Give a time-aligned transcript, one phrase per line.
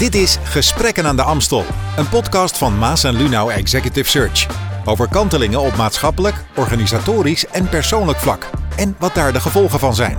[0.00, 1.64] Dit is Gesprekken aan de Amstel,
[1.96, 4.46] een podcast van Maas en Lunau Executive Search.
[4.84, 8.50] Over kantelingen op maatschappelijk, organisatorisch en persoonlijk vlak.
[8.76, 10.18] En wat daar de gevolgen van zijn.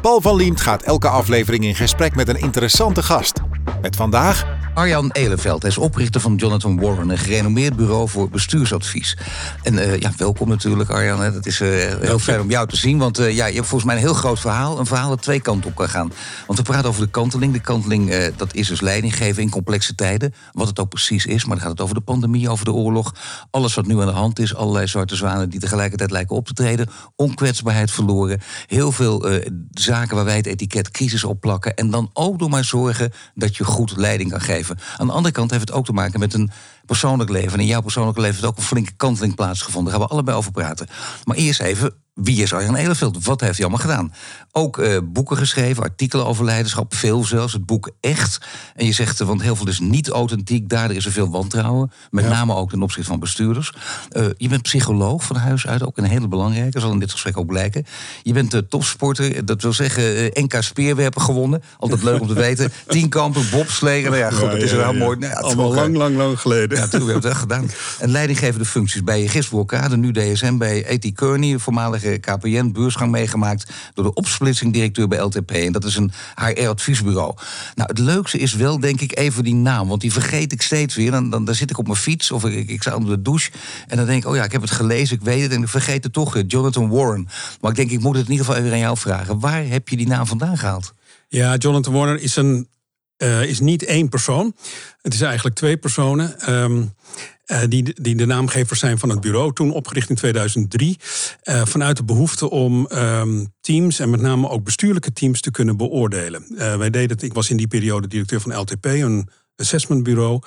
[0.00, 3.40] Paul van Liemt gaat elke aflevering in gesprek met een interessante gast.
[3.82, 5.62] Met vandaag Arjan Eleveld.
[5.62, 9.16] Hij is oprichter van Jonathan Warren, een gerenommeerd bureau voor bestuursadvies.
[9.62, 11.20] En uh, ja, welkom natuurlijk Arjan.
[11.20, 11.32] Hè.
[11.32, 11.68] Dat is uh,
[12.00, 14.14] heel fijn om jou te zien, want uh, ja, je hebt volgens mij een heel
[14.14, 14.78] groot verhaal.
[14.78, 16.12] Een verhaal dat twee kanten op kan gaan.
[16.46, 17.52] Want we praten over de kanteling.
[17.52, 20.34] De kanteling, dat is dus leiding geven in complexe tijden.
[20.52, 23.14] Wat het ook precies is, maar dan gaat het over de pandemie, over de oorlog.
[23.50, 26.52] Alles wat nu aan de hand is, allerlei zwarte zwanen die tegelijkertijd lijken op te
[26.52, 26.88] treden.
[27.16, 28.40] Onkwetsbaarheid verloren.
[28.66, 29.26] Heel veel
[29.70, 31.74] zaken waar wij het etiket crisis op plakken.
[31.74, 34.63] En dan ook door maar zorgen dat je goed leiding kan geven.
[34.96, 36.50] Aan de andere kant heeft het ook te maken met een
[36.86, 37.52] persoonlijk leven.
[37.52, 39.90] En in jouw persoonlijke leven heeft ook een flinke kanteling plaatsgevonden.
[39.90, 40.88] Daar gaan we allebei over praten.
[41.24, 43.24] Maar eerst even, wie is Arjan Eleveld?
[43.24, 44.12] Wat heeft hij allemaal gedaan?
[44.52, 47.52] Ook uh, boeken geschreven, artikelen over leiderschap, veel zelfs.
[47.52, 48.40] Het boek Echt.
[48.76, 50.68] En je zegt, want heel veel is niet authentiek.
[50.68, 51.92] Daardoor is er veel wantrouwen.
[52.10, 53.72] Met name ook ten opzichte van bestuurders.
[54.12, 56.80] Uh, je bent psycholoog van huis uit, ook een hele belangrijke.
[56.80, 57.86] Zal in dit gesprek ook blijken.
[58.22, 61.62] Je bent uh, topsporter, dat wil zeggen NK speerwerpen gewonnen.
[61.78, 62.72] Altijd leuk om te weten.
[62.86, 64.02] Tienkampen, bobslee.
[64.02, 65.18] Nou ja, goed, ja, dat is wel mooi.
[65.18, 66.78] Nou, ja, Allemaal lang, lang, lang geleden.
[66.78, 67.70] Ja, toen hebben we het gedaan.
[67.98, 71.12] En leidinggevende functies bij Gisborkade, nu DSM, bij E.T.
[71.12, 71.58] Kearney,
[72.20, 75.50] KPN, beursgang meegemaakt door de opsplitsing-directeur bij LTP.
[75.50, 77.34] En dat is een HR-adviesbureau.
[77.74, 79.88] Nou, het leukste is wel, denk ik, even die naam.
[79.88, 81.10] Want die vergeet ik steeds weer.
[81.10, 83.50] Dan, dan, dan zit ik op mijn fiets of ik, ik sta onder de douche.
[83.86, 85.52] En dan denk ik, oh ja, ik heb het gelezen, ik weet het.
[85.52, 87.28] En ik vergeet het toch, Jonathan Warren.
[87.60, 89.40] Maar ik denk, ik moet het in ieder geval even aan jou vragen.
[89.40, 90.94] Waar heb je die naam vandaan gehaald?
[91.28, 92.68] Ja, Jonathan Warren is, een,
[93.18, 94.56] uh, is niet één persoon.
[95.02, 96.52] Het is eigenlijk twee personen.
[96.54, 96.94] Um,
[97.46, 100.98] uh, die, die de naamgevers zijn van het bureau, toen opgericht in 2003.
[101.44, 105.76] Uh, vanuit de behoefte om um, teams en met name ook bestuurlijke teams te kunnen
[105.76, 106.46] beoordelen.
[106.50, 110.40] Uh, wij deden het, ik was in die periode directeur van LTP, een assessmentbureau.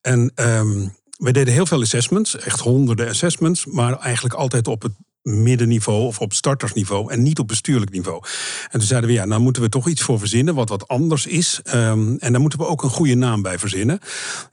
[0.00, 4.92] En um, wij deden heel veel assessments, echt honderden assessments, maar eigenlijk altijd op het
[5.24, 8.22] middenniveau of op startersniveau en niet op bestuurlijk niveau.
[8.62, 11.26] En toen zeiden we, ja, nou moeten we toch iets voor verzinnen wat wat anders
[11.26, 11.60] is.
[11.74, 13.98] Um, en daar moeten we ook een goede naam bij verzinnen.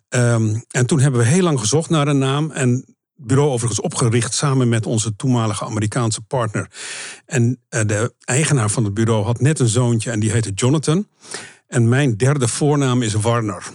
[0.10, 2.52] Um, en toen hebben we heel lang gezocht naar een naam.
[2.52, 2.70] En
[3.16, 6.68] het bureau overigens opgericht samen met onze toenmalige Amerikaanse partner.
[7.26, 11.08] En uh, de eigenaar van het bureau had net een zoontje en die heette Jonathan.
[11.68, 13.72] En mijn derde voornaam is Warner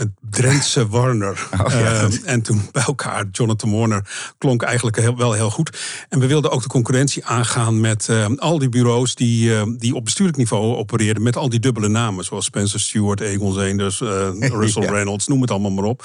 [0.00, 1.38] het Drentse Warner.
[1.60, 5.78] Oh, ja, uh, en toen bij elkaar, Jonathan Warner, klonk eigenlijk heel, wel heel goed.
[6.08, 9.94] En we wilden ook de concurrentie aangaan met uh, al die bureaus die, uh, die
[9.94, 13.98] op bestuurlijk niveau opereerden, met al die dubbele namen, zoals Spencer Stewart, Egon Zeenders,
[14.60, 14.90] Russell ja.
[14.90, 16.04] Reynolds, noem het allemaal maar op.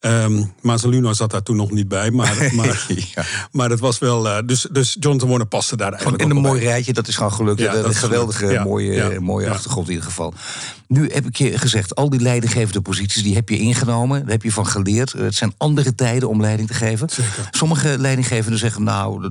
[0.00, 0.52] Um,
[1.14, 3.24] zat daar toen nog niet bij, maar, maar, ja.
[3.52, 4.26] maar het was wel.
[4.26, 6.22] Uh, dus, dus Jonathan Warner paste daar eigenlijk.
[6.22, 7.60] In een mooi rijtje, dat is gewoon gelukt.
[7.60, 10.34] Ja, een geweldige, ja, mooie, mooie achtergrond in ieder geval.
[10.86, 14.20] Nu heb ik je gezegd, al die leidinggevende posities die heb je ingenomen.
[14.20, 15.12] Daar heb je van geleerd.
[15.12, 17.08] Het zijn andere tijden om leiding te geven.
[17.08, 17.48] Zeker.
[17.50, 19.30] Sommige leidinggevenden zeggen, nou,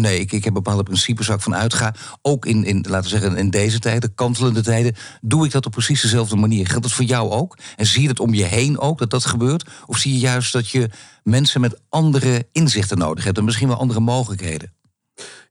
[0.00, 1.94] nee, ik, ik heb bepaalde principes waar ik van uitga.
[2.22, 6.02] Ook in, in, laten zeggen, in deze tijden, kantelende tijden, doe ik dat op precies
[6.02, 6.66] dezelfde manier.
[6.66, 7.58] Geldt dat voor jou ook?
[7.76, 9.68] En zie je het om je heen ook, dat dat gebeurt?
[9.86, 10.90] Of zie je juist dat je
[11.22, 14.72] mensen met andere inzichten nodig hebt en misschien wel andere mogelijkheden?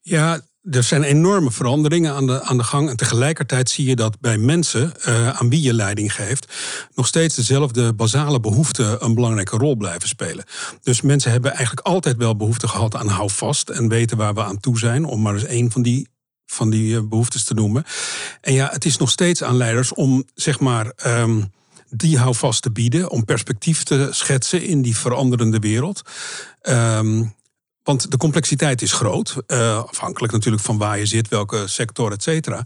[0.01, 2.89] Ja, er zijn enorme veranderingen aan de, aan de gang.
[2.89, 6.53] En tegelijkertijd zie je dat bij mensen uh, aan wie je leiding geeft,
[6.95, 10.45] nog steeds dezelfde basale behoeften een belangrijke rol blijven spelen.
[10.81, 14.59] Dus mensen hebben eigenlijk altijd wel behoefte gehad aan houvast en weten waar we aan
[14.59, 16.09] toe zijn, om maar eens één van die
[16.45, 17.83] van die behoeftes te noemen.
[18.41, 20.93] En ja, het is nog steeds aan leiders om zeg maar.
[21.05, 21.51] Um,
[21.93, 26.01] die houvast te bieden, om perspectief te schetsen in die veranderende wereld.
[26.61, 27.33] Um,
[27.83, 32.23] want de complexiteit is groot, uh, afhankelijk natuurlijk van waar je zit, welke sector, et
[32.23, 32.61] cetera.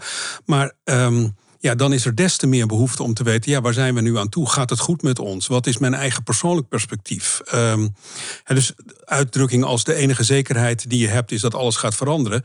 [0.45, 3.73] Maar um, ja, dan is er des te meer behoefte om te weten, ja, waar
[3.73, 4.49] zijn we nu aan toe?
[4.49, 5.47] Gaat het goed met ons?
[5.47, 7.41] Wat is mijn eigen persoonlijk perspectief?
[7.53, 7.95] Um,
[8.43, 8.73] dus
[9.05, 12.43] uitdrukking als de enige zekerheid die je hebt is dat alles gaat veranderen.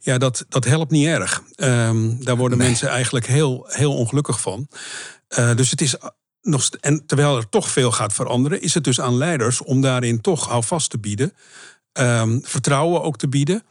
[0.00, 1.42] Ja, dat, dat helpt niet erg.
[1.56, 2.66] Um, daar worden nee.
[2.66, 4.68] mensen eigenlijk heel, heel ongelukkig van.
[5.38, 5.96] Uh, dus het is
[6.42, 10.20] nog, en terwijl er toch veel gaat veranderen, is het dus aan leiders om daarin
[10.20, 11.32] toch houvast te bieden.
[11.92, 13.62] Um, vertrouwen ook te bieden.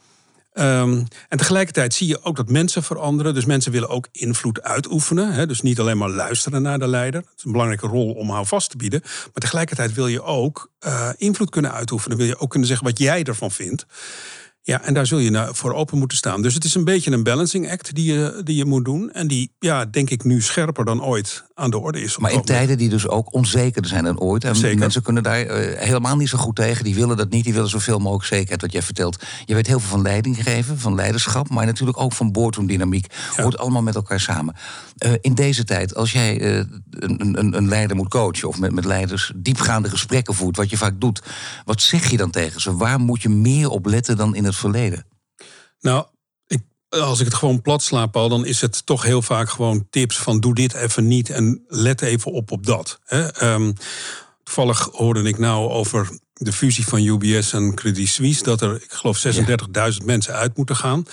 [0.54, 3.34] Um, en tegelijkertijd zie je ook dat mensen veranderen.
[3.34, 5.32] Dus mensen willen ook invloed uitoefenen.
[5.32, 5.46] Hè?
[5.46, 7.20] Dus niet alleen maar luisteren naar de leider.
[7.20, 9.00] Het is een belangrijke rol om houvast te bieden.
[9.02, 12.16] Maar tegelijkertijd wil je ook uh, invloed kunnen uitoefenen.
[12.16, 13.86] Wil je ook kunnen zeggen wat jij ervan vindt.
[14.64, 16.42] Ja, en daar zul je nou voor open moeten staan.
[16.42, 19.12] Dus het is een beetje een balancing act die je, die je moet doen.
[19.12, 22.18] En die, ja, denk ik, nu scherper dan ooit aan de orde is.
[22.18, 24.44] Maar in tijden die dus ook onzekerder zijn dan ooit.
[24.44, 24.78] En Zeker.
[24.78, 26.84] mensen kunnen daar uh, helemaal niet zo goed tegen.
[26.84, 27.44] Die willen dat niet.
[27.44, 29.22] Die willen zoveel mogelijk zekerheid, wat jij vertelt.
[29.44, 31.48] Je weet heel veel van leiding geven, van leiderschap.
[31.48, 33.06] Maar natuurlijk ook van boordroomdynamiek.
[33.36, 33.42] Ja.
[33.42, 34.54] Hoort allemaal met elkaar samen.
[35.04, 36.56] Uh, in deze tijd, als jij uh,
[36.90, 38.48] een, een, een, leider moet coachen...
[38.48, 41.22] of met, met leiders diepgaande gesprekken voert, wat je vaak doet...
[41.64, 42.76] wat zeg je dan tegen ze?
[42.76, 45.06] Waar moet je meer op letten dan in het verleden?
[45.80, 46.06] Nou,
[46.46, 49.86] ik, als ik het gewoon plat slaap al, dan is het toch heel vaak gewoon
[49.90, 53.00] tips van doe dit even niet en let even op op dat.
[53.04, 53.52] Hè.
[53.54, 53.74] Um,
[54.42, 58.92] toevallig hoorde ik nou over de fusie van UBS en Credit Suisse, dat er, ik
[58.92, 59.26] geloof,
[59.98, 61.04] 36.000 mensen uit moeten gaan.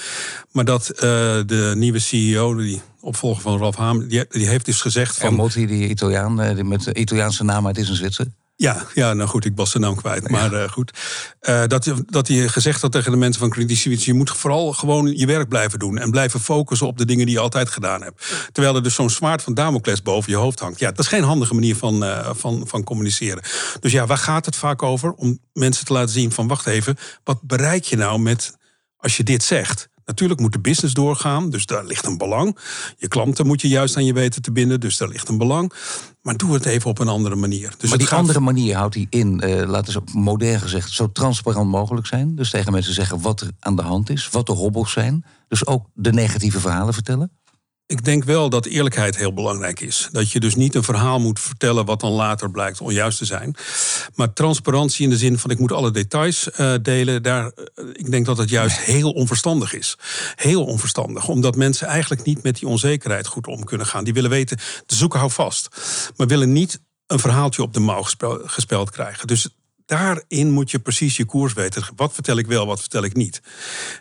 [0.51, 1.00] Maar dat uh,
[1.45, 5.33] de nieuwe CEO, die opvolger van Ralf Hamer, die, die heeft dus gezegd van...
[5.33, 8.25] Motti, die Italiaan, eh, met de Italiaanse naam, maar het is een Zwitser.
[8.61, 10.29] Ja, ja, nou goed, ik was zijn naam kwijt.
[10.29, 10.97] Maar uh, goed.
[11.41, 14.06] Uh, dat, dat hij gezegd had tegen de mensen van Credit Suisse...
[14.06, 15.97] je moet vooral gewoon je werk blijven doen...
[15.97, 18.50] en blijven focussen op de dingen die je altijd gedaan hebt.
[18.51, 20.79] Terwijl er dus zo'n zwaard van Damocles boven je hoofd hangt.
[20.79, 23.44] Ja, dat is geen handige manier van, uh, van, van communiceren.
[23.79, 25.13] Dus ja, waar gaat het vaak over?
[25.13, 26.97] Om mensen te laten zien van, wacht even...
[27.23, 28.57] wat bereik je nou met
[28.97, 29.89] als je dit zegt?
[30.09, 32.57] Natuurlijk moet de business doorgaan, dus daar ligt een belang.
[32.97, 35.73] Je klanten moet je juist aan je weten te binden, dus daar ligt een belang.
[36.21, 37.74] Maar doe het even op een andere manier.
[37.77, 41.69] Dus maar die andere manier houdt hij in, uh, laten we modern gezegd, zo transparant
[41.69, 42.36] mogelijk zijn.
[42.36, 45.25] Dus tegen mensen zeggen wat er aan de hand is, wat de hobbels zijn.
[45.48, 47.31] Dus ook de negatieve verhalen vertellen.
[47.89, 50.09] Ik denk wel dat eerlijkheid heel belangrijk is.
[50.12, 53.56] Dat je dus niet een verhaal moet vertellen wat dan later blijkt onjuist te zijn.
[54.15, 58.12] Maar transparantie in de zin van ik moet alle details uh, delen, daar, uh, ik
[58.12, 59.97] denk dat het juist heel onverstandig is.
[60.36, 64.03] Heel onverstandig, omdat mensen eigenlijk niet met die onzekerheid goed om kunnen gaan.
[64.03, 65.69] Die willen weten, de zoeken hou vast.
[66.15, 68.03] Maar willen niet een verhaaltje op de mouw
[68.45, 69.27] gespeld krijgen.
[69.27, 69.50] Dus
[69.89, 71.83] daarin moet je precies je koers weten.
[71.95, 73.41] Wat vertel ik wel, wat vertel ik niet.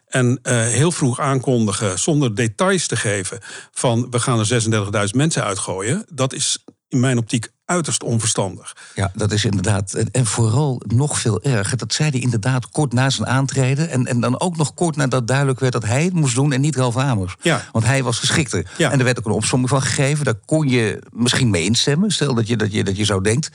[0.07, 3.39] En uh, heel vroeg aankondigen zonder details te geven
[3.73, 8.77] van we gaan er 36.000 mensen uitgooien, dat is in mijn optiek uiterst onverstandig.
[8.95, 9.93] Ja, dat is inderdaad.
[9.93, 11.77] En vooral nog veel erger.
[11.77, 13.91] Dat zei hij inderdaad kort na zijn aantreden.
[13.91, 16.61] En, en dan ook nog kort nadat duidelijk werd dat hij het moest doen en
[16.61, 17.37] niet Ralf Hamers.
[17.41, 17.65] Ja.
[17.73, 18.71] Want hij was geschikter.
[18.77, 18.91] Ja.
[18.91, 20.25] En er werd ook een opsomming van gegeven.
[20.25, 22.11] Daar kon je misschien mee instemmen.
[22.11, 23.51] Stel dat je, dat je, dat je zo denkt.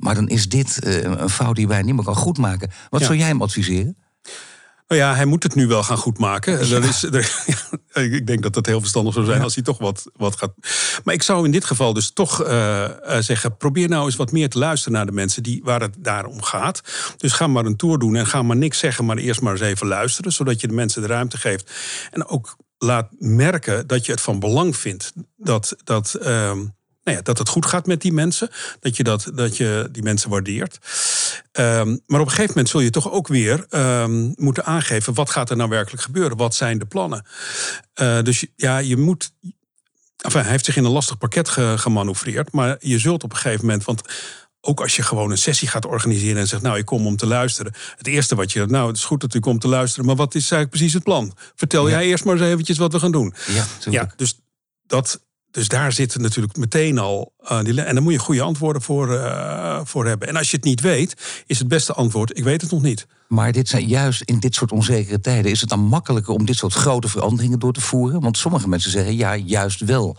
[0.00, 2.70] Maar dan is dit uh, een fout die wij niet meer kan goedmaken.
[2.90, 3.06] Wat ja.
[3.06, 3.96] zou jij hem adviseren?
[4.88, 6.66] Nou ja, hij moet het nu wel gaan goedmaken.
[6.66, 6.78] Ja.
[6.78, 7.44] is, er,
[7.92, 9.44] ja, ik denk dat dat heel verstandig zou zijn ja.
[9.44, 10.52] als hij toch wat, wat gaat.
[11.04, 12.88] Maar ik zou in dit geval dus toch uh,
[13.18, 16.42] zeggen: probeer nou eens wat meer te luisteren naar de mensen die, waar het daarom
[16.42, 16.80] gaat.
[17.16, 19.60] Dus ga maar een tour doen en ga maar niks zeggen, maar eerst maar eens
[19.60, 21.70] even luisteren, zodat je de mensen de ruimte geeft.
[22.10, 25.76] En ook laat merken dat je het van belang vindt dat.
[25.84, 26.52] dat uh,
[27.02, 28.50] nou ja, dat het goed gaat met die mensen.
[28.80, 30.78] Dat je, dat, dat je die mensen waardeert.
[31.52, 35.14] Um, maar op een gegeven moment zul je toch ook weer um, moeten aangeven...
[35.14, 36.36] wat gaat er nou werkelijk gebeuren?
[36.36, 37.26] Wat zijn de plannen?
[38.00, 39.32] Uh, dus ja, je moet...
[40.16, 42.52] Enfin, hij heeft zich in een lastig pakket ge, gemanoeuvreerd.
[42.52, 43.84] Maar je zult op een gegeven moment...
[43.84, 44.02] Want
[44.60, 47.26] ook als je gewoon een sessie gaat organiseren en zegt, nou, ik kom om te
[47.26, 47.74] luisteren.
[47.96, 50.34] Het eerste wat je, nou, het is goed dat u komt te luisteren, maar wat
[50.34, 51.36] is eigenlijk precies het plan?
[51.54, 51.98] Vertel ja.
[51.98, 53.34] jij eerst maar eens eventjes wat we gaan doen.
[53.46, 54.38] Ja, ja dus
[54.86, 55.20] dat,
[55.50, 57.32] dus daar zitten natuurlijk meteen al.
[57.62, 60.28] Die, en daar moet je goede antwoorden voor, uh, voor hebben.
[60.28, 63.06] En als je het niet weet, is het beste antwoord: ik weet het nog niet.
[63.28, 65.50] Maar dit zijn juist in dit soort onzekere tijden.
[65.50, 68.20] Is het dan makkelijker om dit soort grote veranderingen door te voeren?
[68.20, 70.16] Want sommige mensen zeggen ja, juist wel.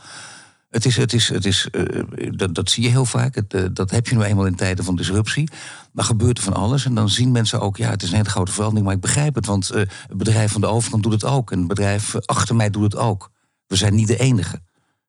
[0.70, 2.04] Het is, het is, het is, uh,
[2.36, 3.36] dat, dat, zie je heel vaak.
[3.36, 5.50] Het, dat heb je nu eenmaal in tijden van disruptie.
[5.94, 6.86] Dan gebeurt er van alles.
[6.86, 8.86] En dan zien mensen ook, ja, het is een hele grote verandering.
[8.86, 11.52] Maar ik begrijp het, want het bedrijf van de overkant doet het ook.
[11.52, 13.32] En het bedrijf achter mij doet het ook.
[13.68, 14.62] We zijn niet de enige.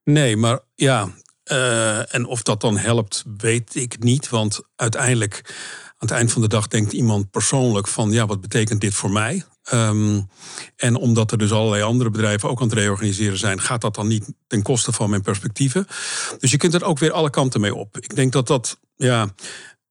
[0.04, 1.10] Nee, maar ja.
[1.53, 4.29] Uh, en of dat dan helpt, weet ik niet.
[4.29, 5.41] Want uiteindelijk,
[5.86, 9.10] aan het eind van de dag, denkt iemand persoonlijk van: ja, wat betekent dit voor
[9.10, 9.44] mij?
[9.72, 10.29] Um,
[10.76, 14.06] en omdat er dus allerlei andere bedrijven ook aan het reorganiseren zijn, gaat dat dan
[14.06, 15.86] niet ten koste van mijn perspectieven.
[16.38, 17.96] Dus je kunt er ook weer alle kanten mee op.
[17.96, 19.34] Ik denk dat dat, ja,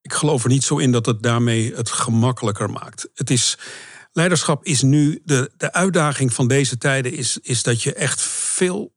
[0.01, 3.09] ik geloof er niet zo in dat het daarmee het gemakkelijker maakt.
[3.13, 3.57] Het is.
[4.13, 8.93] Leiderschap is nu, de, de uitdaging van deze tijden is, is dat je echt veel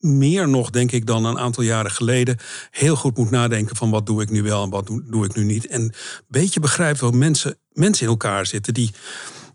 [0.00, 2.38] meer nog, denk ik, dan een aantal jaren geleden.
[2.70, 5.44] heel goed moet nadenken van wat doe ik nu wel en wat doe ik nu
[5.44, 5.66] niet.
[5.66, 5.94] En een
[6.28, 8.90] beetje begrijpt hoe mensen, mensen in elkaar zitten die.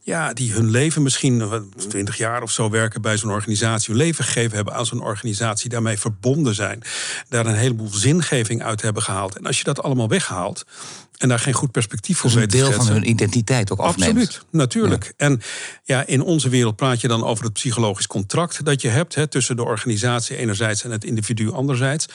[0.01, 4.25] Ja, die hun leven misschien twintig jaar of zo werken bij zo'n organisatie, hun leven
[4.25, 6.81] gegeven hebben aan zo'n organisatie, daarmee verbonden zijn,
[7.29, 9.37] daar een heleboel zingeving uit hebben gehaald.
[9.37, 10.65] En als je dat allemaal weghaalt,
[11.17, 14.17] en daar geen goed perspectief voor een weten te deel van hun identiteit ook afneemt.
[14.17, 15.13] Absoluut, natuurlijk.
[15.17, 15.41] En
[15.83, 19.27] ja, in onze wereld praat je dan over het psychologisch contract dat je hebt hè,
[19.27, 22.05] tussen de organisatie enerzijds en het individu anderzijds.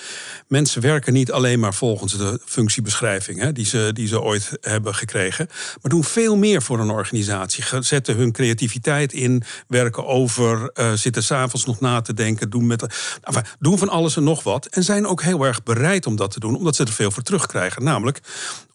[0.49, 4.95] Mensen werken niet alleen maar volgens de functiebeschrijving hè, die, ze, die ze ooit hebben
[4.95, 5.49] gekregen,
[5.83, 7.64] maar doen veel meer voor een organisatie.
[7.80, 12.87] Zetten hun creativiteit in, werken over, eh, zitten s'avonds nog na te denken, doen, met,
[13.23, 14.66] enfin, doen van alles en nog wat.
[14.66, 17.23] En zijn ook heel erg bereid om dat te doen, omdat ze er veel voor
[17.23, 17.85] terugkrijgen.
[17.85, 18.21] Namelijk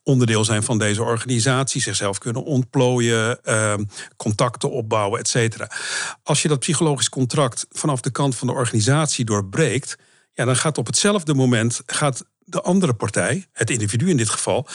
[0.05, 3.83] onderdeel zijn van deze organisatie, zichzelf kunnen ontplooien, ehm,
[4.15, 5.71] contacten opbouwen, et cetera.
[6.23, 9.97] Als je dat psychologisch contract vanaf de kant van de organisatie doorbreekt,
[10.33, 14.67] ja, dan gaat op hetzelfde moment gaat de andere partij, het individu in dit geval,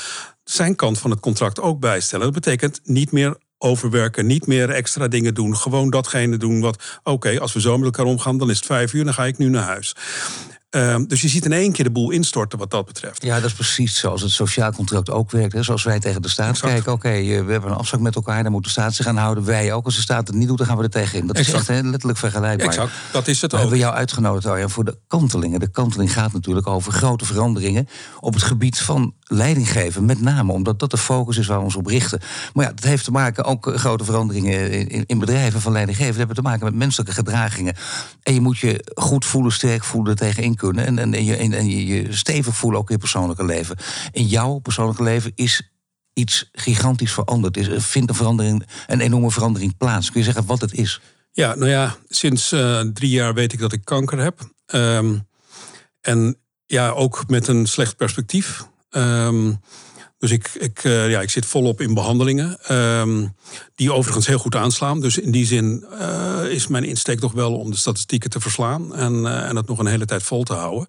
[0.44, 2.24] zijn kant van het contract ook bijstellen.
[2.24, 7.40] Dat betekent niet meer overwerken, niet meer extra dingen doen, gewoon datgene doen wat, oké,
[7.40, 9.48] als we zo met elkaar omgaan, dan is het vijf uur, dan ga ik nu
[9.48, 9.94] naar huis.
[10.70, 13.22] Ehm, dus je ziet in één keer de boel instorten wat dat betreft.
[13.22, 15.52] Ja, dat is precies zoals het sociaal contract ook werkt.
[15.52, 15.62] Hè.
[15.62, 16.72] Zoals wij tegen de staat Exact.
[16.72, 16.92] kijken.
[16.92, 18.42] Oké, eh, we hebben een afspraak met elkaar.
[18.42, 19.44] Daar moet de staat zich aan houden.
[19.44, 19.84] Wij ook.
[19.84, 21.26] Als de staat het niet doet, dan gaan we er tegenin.
[21.26, 21.68] Dat is Exact.
[21.68, 22.66] echt hè, letterlijk vergelijkbaar.
[22.68, 23.62] Exact, dat is het We ook.
[23.62, 25.60] hebben jou uitgenodigd, Arjan, voor de kantelingen.
[25.60, 27.88] De kanteling gaat natuurlijk over grote veranderingen
[28.20, 30.04] op het gebied van leidinggeven.
[30.04, 32.20] Met name omdat dat de focus is waar we ons op richten.
[32.52, 36.08] Maar ja, dat heeft te maken ook eh, grote veranderingen in, in bedrijven van leidinggeven.
[36.10, 37.74] Dat hebben te maken met menselijke gedragingen.
[38.22, 40.86] En je moet je goed voelen, sterk voelen, tegenin kunnen.
[40.86, 43.76] En, en, je, en, en je, je stevig voelen ook in je persoonlijke leven.
[44.12, 45.70] In jouw persoonlijke leven is
[46.12, 47.56] iets gigantisch veranderd.
[47.56, 50.10] Is, er vindt een verandering, een enorme verandering plaats.
[50.10, 51.00] Kun je zeggen wat het is?
[51.32, 54.50] Ja, nou ja, sinds eh, drie jaar weet ik dat ik kanker heb.
[54.66, 55.18] Ehm,
[56.00, 56.36] en
[56.66, 58.66] ja, ook met een slecht perspectief.
[58.90, 59.52] Ehm,
[60.20, 62.58] dus ik, ik, eh, ja, ik zit volop in behandelingen.
[62.60, 63.26] ehm,
[63.74, 65.00] die overigens heel goed aanslaan.
[65.00, 68.94] Dus in die zin eh, is mijn insteek toch wel om de statistieken te verslaan.
[68.94, 70.88] En, eh, en dat nog een hele tijd vol te houden.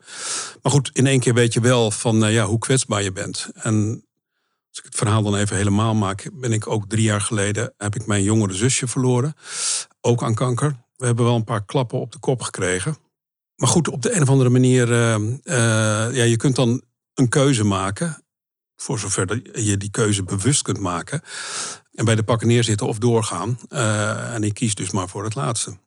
[0.62, 3.50] Maar goed, in één keer weet je wel van ja, hoe kwetsbaar je bent.
[3.54, 4.06] En
[4.70, 7.96] als ik het verhaal dan even helemaal maak, ben ik ook drie jaar geleden heb
[7.96, 9.36] ik mijn jongere zusje verloren.
[10.02, 10.76] Ook aan kanker.
[10.96, 12.98] We hebben wel een paar klappen op de kop gekregen.
[13.56, 16.82] Maar goed, op de een of andere manier, eh, eh, ja, je kunt dan
[17.14, 18.21] een keuze maken.
[18.82, 21.22] Voor zover dat je die keuze bewust kunt maken.
[21.94, 23.60] En bij de pakken neerzitten of doorgaan.
[23.70, 25.78] Eh, en ik kies dus maar voor het laatste.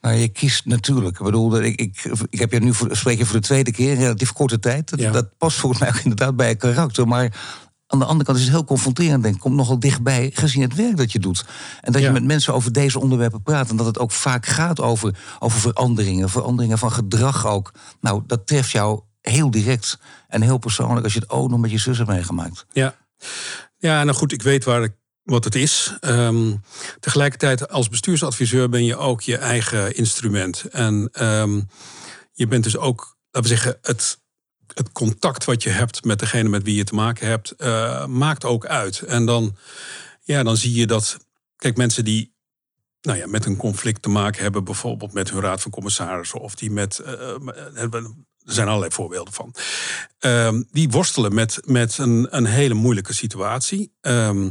[0.00, 1.18] Nou, je kiest natuurlijk.
[1.18, 3.92] Ik bedoel, ik, ik, ik heb je nu voor, spreek je voor de tweede keer,
[3.92, 4.90] in relatief korte tijd.
[4.90, 5.10] Dat, Ja.
[5.10, 7.08] dat past volgens mij ook inderdaad bij je karakter.
[7.08, 7.36] Maar
[7.86, 9.40] aan de andere kant is het heel confronterend, denk ik.
[9.40, 11.44] Komt nogal dichtbij gezien het werk dat je doet.
[11.80, 12.06] En dat Ja.
[12.06, 13.70] je met mensen over deze onderwerpen praat.
[13.70, 16.28] En dat het ook vaak gaat over, over veranderingen.
[16.28, 17.72] Veranderingen van gedrag ook.
[18.00, 19.98] Nou, dat treft jou heel direct
[20.34, 22.66] en heel persoonlijk als je het ook nog met je zus hebt meegemaakt.
[22.72, 22.96] Ja,
[23.76, 24.88] ja nou goed, ik weet waar
[25.22, 25.96] wat het is.
[26.00, 26.56] Ehm,
[27.00, 30.64] tegelijkertijd, als bestuursadviseur ben je ook je eigen instrument.
[30.64, 31.60] En ehm,
[32.32, 34.18] je bent dus ook, laten we zeggen, het,
[34.74, 38.44] het contact wat je hebt met degene met wie je te maken hebt, eh, maakt
[38.44, 39.00] ook uit.
[39.00, 39.56] En dan,
[40.22, 41.16] ja, dan zie je dat,
[41.56, 42.32] kijk, mensen die
[43.00, 46.54] nou ja, met een conflict te maken hebben, bijvoorbeeld met hun raad van commissarissen, of
[46.54, 46.98] die met.
[46.98, 47.34] eh,
[48.44, 49.54] er zijn allerlei voorbeelden van.
[50.18, 53.92] Ehm, die worstelen met, met een, een hele moeilijke situatie.
[54.00, 54.50] Ehm,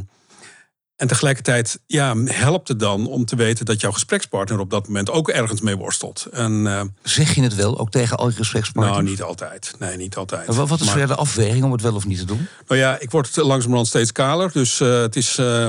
[0.96, 5.10] en tegelijkertijd ja, helpt het dan om te weten dat jouw gesprekspartner op dat moment
[5.10, 6.26] ook ergens mee worstelt.
[6.32, 8.96] En, eh, Zeg je het wel, ook tegen al je gesprekspartners?
[8.98, 9.74] nou, niet altijd.
[9.78, 10.46] Nee, niet altijd.
[10.54, 12.46] Wat, wat is Maar- de afweging om het wel of niet te doen?
[12.66, 14.52] Nou ja, ik word langzamerhand steeds kaler.
[14.52, 15.38] Dus eh, het is.
[15.38, 15.68] eh,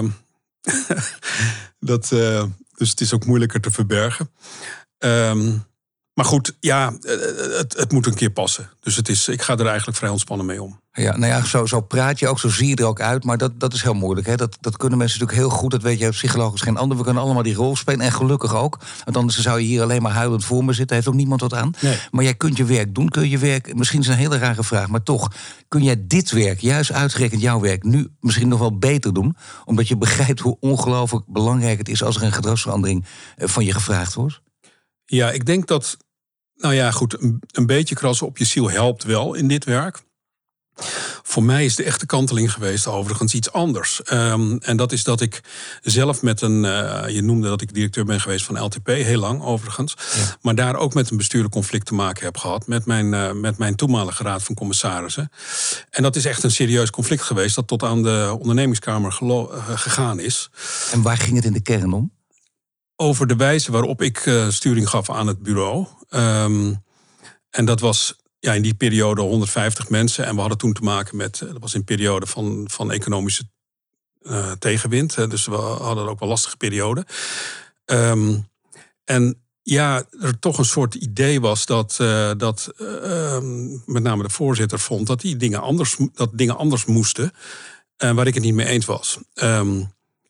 [1.79, 2.08] dat,
[2.77, 4.32] dus het is ook moeilijker te verbergen.
[4.98, 5.51] Ehm,
[6.15, 7.12] maar goed, ja, eh,
[7.57, 8.69] het, het moet een keer passen.
[8.79, 10.79] Dus het is, ik ga er eigenlijk vrij ontspannen mee om.
[10.91, 13.24] Ja, nou ja, zo, zo praat je ook, zo zie je er ook uit.
[13.24, 14.27] Maar dat, dat is heel moeilijk.
[14.27, 14.36] Hè?
[14.36, 15.72] Dat, dat kunnen mensen natuurlijk heel goed.
[15.72, 16.98] Dat weet jij psychologisch geen ander.
[16.98, 18.05] We kunnen allemaal die rol spelen.
[18.05, 18.79] En gelukkig ook.
[19.03, 20.95] Want anders zou je hier alleen maar huilend voor me zitten.
[20.95, 21.74] Heeft ook niemand wat aan.
[21.81, 21.98] Nee.
[22.12, 23.10] Maar jij kunt je werk doen.
[23.10, 24.88] Kun je je werk, misschien is het een hele rare vraag.
[24.88, 25.31] Maar toch,
[25.67, 27.84] kun jij dit werk, juist uitgerekend jouw werk...
[27.84, 29.36] nu misschien nog wel beter doen?
[29.65, 32.03] Omdat je begrijpt hoe ongelooflijk belangrijk het is...
[32.03, 33.05] als er een gedragsverandering
[33.36, 34.41] eh, van je gevraagd wordt?
[35.05, 35.98] Ja, ik denk dat,
[36.55, 40.03] nou ja, goed, een, een beetje krassen op je ziel helpt wel in dit werk.
[41.24, 44.03] Voor mij is de echte kanteling geweest overigens iets anders.
[44.03, 45.41] Ehm, en dat is dat ik
[45.81, 49.41] zelf met een, eh, je noemde dat ik directeur ben geweest van LTP, heel lang
[49.41, 49.95] overigens.
[50.41, 53.57] Maar daar ook met een bestuurlijk conflict te maken heb gehad met mijn, eh, met
[53.57, 55.31] mijn toenmalige raad van commissarissen.
[55.89, 60.19] En dat is echt een serieus conflict geweest dat tot aan de ondernemingskamer eh, gegaan
[60.19, 60.50] is
[60.91, 62.14] En waar ging het in de kern om?
[62.95, 65.87] Over de wijze waarop ik eh, sturing gaf aan het bureau.
[66.09, 66.73] Ehm,
[67.49, 70.25] en dat was ja, in die periode 150 mensen.
[70.25, 73.43] En we hadden toen te maken met, eh, dat was een periode van, van economische
[74.21, 75.29] eh, tegenwind.
[75.29, 77.05] dus we hadden ook wel lastige periode.
[77.85, 78.37] Ehm,
[79.03, 81.95] en ja, er toch een soort idee was dat,
[82.37, 86.85] dat eh, ehm, met name de voorzitter vond dat die dingen anders, dat dingen anders
[86.85, 87.31] moesten.
[87.97, 89.17] En waar ik het niet mee eens was.
[89.33, 89.83] Ehm,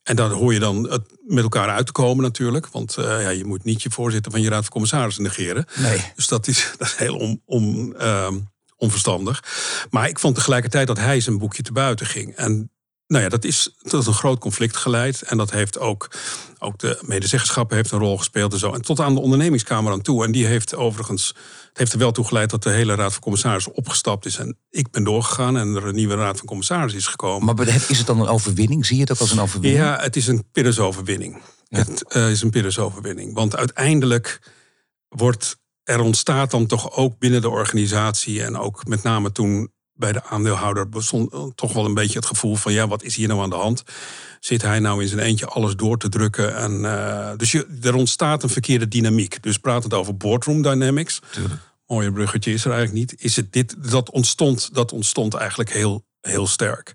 [0.06, 2.68] en dan hoor je dan het met elkaar uit te komen natuurlijk.
[2.68, 5.66] Want uh, ja, je moet niet je voorzitter van je raad van commissarissen negeren.
[5.76, 6.12] Nee.
[6.16, 8.38] Dus dat is, dat is heel om, om, ehm,
[8.78, 9.44] onverstandig.
[9.90, 12.36] Maar ik vond tegelijkertijd dat hij zijn boekje te buiten ging.
[12.36, 12.72] En
[13.08, 15.22] nou ja, dat is, dat is een groot conflict geleid.
[15.22, 16.10] En dat heeft ook,
[16.60, 18.74] ook de medezeggenschap heeft een rol gespeeld en zo.
[18.74, 20.26] En tot aan de ondernemingskamer aan toe.
[20.26, 21.28] En die heeft overigens,
[21.68, 24.38] het heeft er wel toe geleid dat de hele raad van commissarissen opgestapt is.
[24.38, 27.56] En ik ben doorgegaan en er een nieuwe raad van commissarissen is gekomen.
[27.56, 28.86] Maar is het dan een overwinning?
[28.86, 29.84] Zie je het ook als een overwinning?
[29.84, 31.42] Ja, het is een Pires-overwinning.
[31.68, 33.34] Het uh, is een Pires-overwinning.
[33.34, 34.40] Want uiteindelijk
[35.08, 40.12] wordt er ontstaat dan toch ook binnen de organisatie en ook met name toen bij
[40.12, 43.42] de aandeelhouder bestond toch wel een beetje het gevoel van ja, wat is hier nou
[43.42, 43.84] aan de hand?
[44.40, 46.56] Zit hij nou in zijn eentje alles door te drukken?
[46.56, 49.44] En, uh, dus je, er ontstaat een verkeerde dynamiek.
[49.44, 51.22] Dus praat het over boardroom dynamics.
[51.32, 51.62] Tuurlijk.
[51.88, 53.24] Mooie bruggetje is er eigenlijk niet.
[53.24, 56.94] Is het dit, dat, ontstond, dat ontstond eigenlijk heel heel sterk.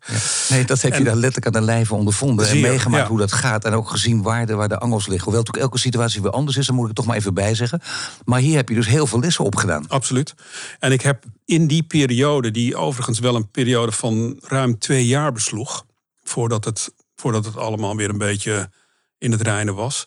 [0.48, 2.48] Nee, dat heb je daar letterlijk aan de lijve ondervonden.
[2.48, 3.64] En meegemaakt hoe dat gaat.
[3.64, 5.24] En ook gezien waar de, waar de angels liggen.
[5.24, 7.80] Hoewel natuurlijk elke situatie weer anders is, dan moet ik het toch maar even bijzeggen.
[8.24, 9.88] Maar hier heb je dus heel veel lessen opgedaan.
[9.88, 10.34] Absoluut.
[10.78, 15.32] En ik heb in die periode, die overigens wel een periode van ruim twee jaar
[15.32, 15.84] besloeg.
[16.22, 18.70] Voordat het, voordat het allemaal weer een beetje
[19.18, 20.06] in het reinen was.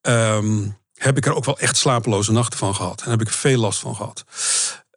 [0.00, 3.02] Ehm, heb ik er ook wel echt slapeloze nachten van gehad.
[3.02, 4.24] En heb ik er veel last van gehad.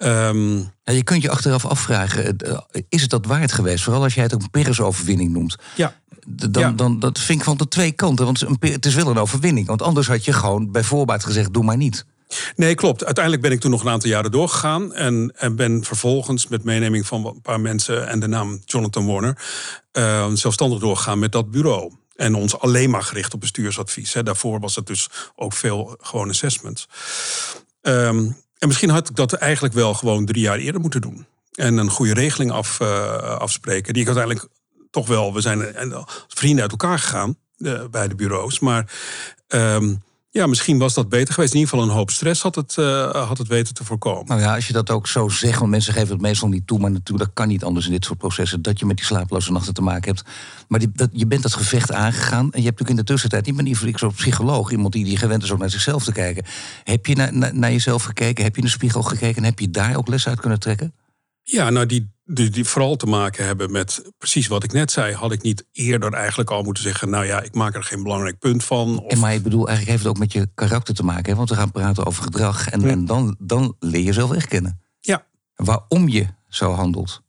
[0.06, 3.84] Um, ja, je kunt je achteraf afvragen, eh, is het dat waard geweest?
[3.84, 5.56] Vooral als jij het een Peres-overwinning noemt.
[5.76, 5.96] Ja.
[6.28, 8.26] Dan, dan dat vind ik van de twee kanten.
[8.26, 9.68] Want het is wel een overwinning.
[9.68, 12.06] Want anders had je gewoon bij voorbaat gezegd, doe maar niet.
[12.56, 13.06] Nee, klopt.
[13.06, 14.94] Uiteindelijk ben ik toen nog een aantal jaren doorgegaan.
[14.94, 19.38] En, en ben vervolgens met meeneming van een paar mensen en de naam Jonathan Warner...
[19.94, 21.94] Uh, zelfstandig doorgegaan met dat bureau.
[22.16, 24.14] En ons alleen maar gericht op bestuursadvies.
[24.14, 24.24] Hè.
[24.24, 26.88] Daarvoor was het dus ook veel gewoon assessments.
[27.82, 31.26] Um, en misschien had ik dat eigenlijk wel gewoon drie jaar eerder moeten doen.
[31.54, 33.94] En een goede regeling af, uh, afspreken.
[33.94, 34.48] Die ik uiteindelijk
[34.92, 35.34] toch wel.
[35.34, 37.38] We zijn als vrienden uit elkaar gegaan
[37.92, 38.60] bij de bureaus.
[38.60, 38.92] Maar
[39.48, 40.04] um,
[40.36, 41.54] ja, misschien was dat beter geweest.
[41.54, 44.28] In ieder geval een hoop stress had het, uh, had het weten te voorkomen.
[44.28, 46.80] Nou ja, als je dat ook zo zegt, want mensen geven het meestal niet toe,
[46.80, 49.52] maar natuurlijk dat kan niet anders in dit soort processen, dat je met die slaaploze
[49.52, 50.28] nachten te maken hebt.
[50.68, 53.48] Maar die, dat, je bent dat gevecht aangegaan en je hebt natuurlijk in de tussentijd,
[53.48, 56.12] ik ben niet voor zo'n psycholoog, iemand die, die gewend is om naar zichzelf te
[56.12, 56.46] kijken.
[56.84, 57.16] Heb je
[57.54, 58.44] naar jezelf gekeken?
[58.44, 60.94] Heb je in de spiegel gekeken en heb je daar ook les uit kunnen trekken?
[61.44, 65.14] Ja, nou die, die, die, vooral te maken hebben met precies wat ik net zei.
[65.14, 67.10] Had ik niet eerder eigenlijk al moeten zeggen...
[67.10, 69.00] nou ja, ik maak er geen belangrijk punt van.
[69.00, 69.12] Of...
[69.12, 71.32] En maar ik bedoel, eigenlijk heeft het ook met je karakter te maken.
[71.32, 71.36] Hè?
[71.38, 74.82] Want we gaan praten over gedrag en, en dan, dan leer je zelf echt kennen.
[75.00, 75.26] Ja.
[75.56, 77.22] Waarom je zo handelt.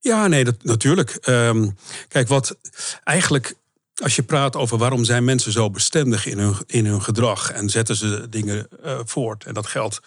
[0.00, 1.18] Ja, nee, dat, natuurlijk.
[1.28, 1.76] Um,
[2.08, 2.56] kijk, wat
[3.04, 3.54] eigenlijk
[4.02, 7.50] als je praat over waarom zijn mensen zo bestendig in hun, in hun gedrag...
[7.50, 9.44] en zetten ze dingen uh, voort.
[9.44, 10.00] En dat geldt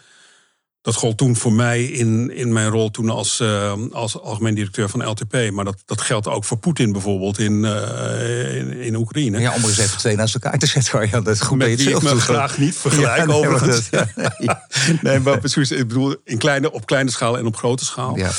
[0.84, 4.90] dat gold toen voor mij in, in mijn rol toen als, uh, als algemeen directeur
[4.90, 5.52] van LTP.
[5.52, 9.40] Maar dat, dat geldt ook voor Poetin bijvoorbeeld in, uh, in, in, Oekraïne.
[9.40, 11.24] Ja, om er eens even twee naast elkaar te zetten.
[11.24, 13.90] Dat goed Met die ik me graag niet vergelijk ja, nee, overigens.
[13.90, 14.68] Dat, ja.
[15.02, 18.18] nee, maar precies, ik bedoel in kleine, op kleine schaal en op grote schaal.
[18.18, 18.32] Ja,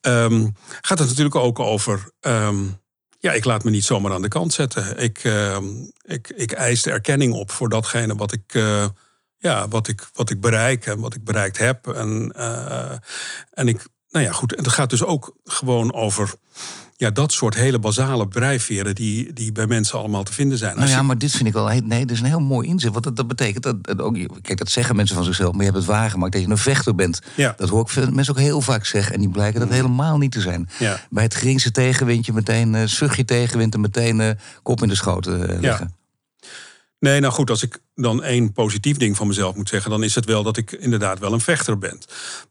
[0.00, 2.10] um, gaat het natuurlijk ook over...
[2.20, 2.78] Um,
[3.18, 4.98] ja, ik laat me niet zomaar aan de kant zetten.
[4.98, 5.56] Ik, uh,
[6.02, 8.54] ik, ik eis de erkenning op voor datgene wat ik
[9.38, 11.86] ja, wat, ik, wat ik bereik en wat ik bereikt heb.
[11.86, 12.90] En, uh,
[13.50, 14.54] en ik, nou ja, goed.
[14.54, 16.34] En het gaat dus ook gewoon over
[16.96, 20.76] ja, dat soort hele basale drijfveren die, die bij mensen allemaal te vinden zijn.
[20.76, 21.68] Nou ja, maar dit vind ik wel.
[21.68, 22.92] Nee, dat is een heel mooi inzicht.
[22.92, 24.42] Want dat, dat betekent dat, dat ook.
[24.42, 26.94] Kijk, dat zeggen mensen van zichzelf, maar je hebt het waargemaakt dat je een vechter
[26.94, 27.20] bent.
[27.34, 27.54] Ja.
[27.56, 29.14] Dat hoor ik veel, mensen ook heel vaak zeggen.
[29.14, 29.74] En die blijken dat mm.
[29.74, 30.68] helemaal niet te zijn.
[30.78, 31.00] Ja.
[31.10, 34.30] Bij het geringste tegenwindje meteen uh, zucht je tegenwind en meteen uh,
[34.62, 35.86] kop in de schoten uh, leggen.
[35.86, 35.94] Ja.
[36.98, 40.14] Nee, nou goed, als ik dan één positief ding van mezelf moet zeggen, dan is
[40.14, 41.98] het wel dat ik inderdaad wel een vechter ben.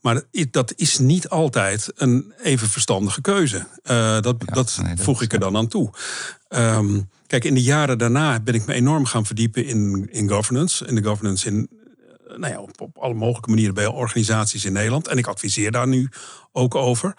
[0.01, 3.58] Maar dat is niet altijd een even verstandige keuze.
[3.58, 5.89] Uh, dat, ja, dat nee, voeg dat ik er dan aan toe.
[6.49, 10.86] Um, kijk, in de jaren daarna ben ik me enorm gaan verdiepen in, in governance.
[10.86, 11.69] In de governance in,
[12.27, 15.08] eh, nou ja, op, op alle mogelijke manieren bij organisaties in Nederland.
[15.08, 16.10] En ik adviseer daar nu
[16.51, 17.13] ook over.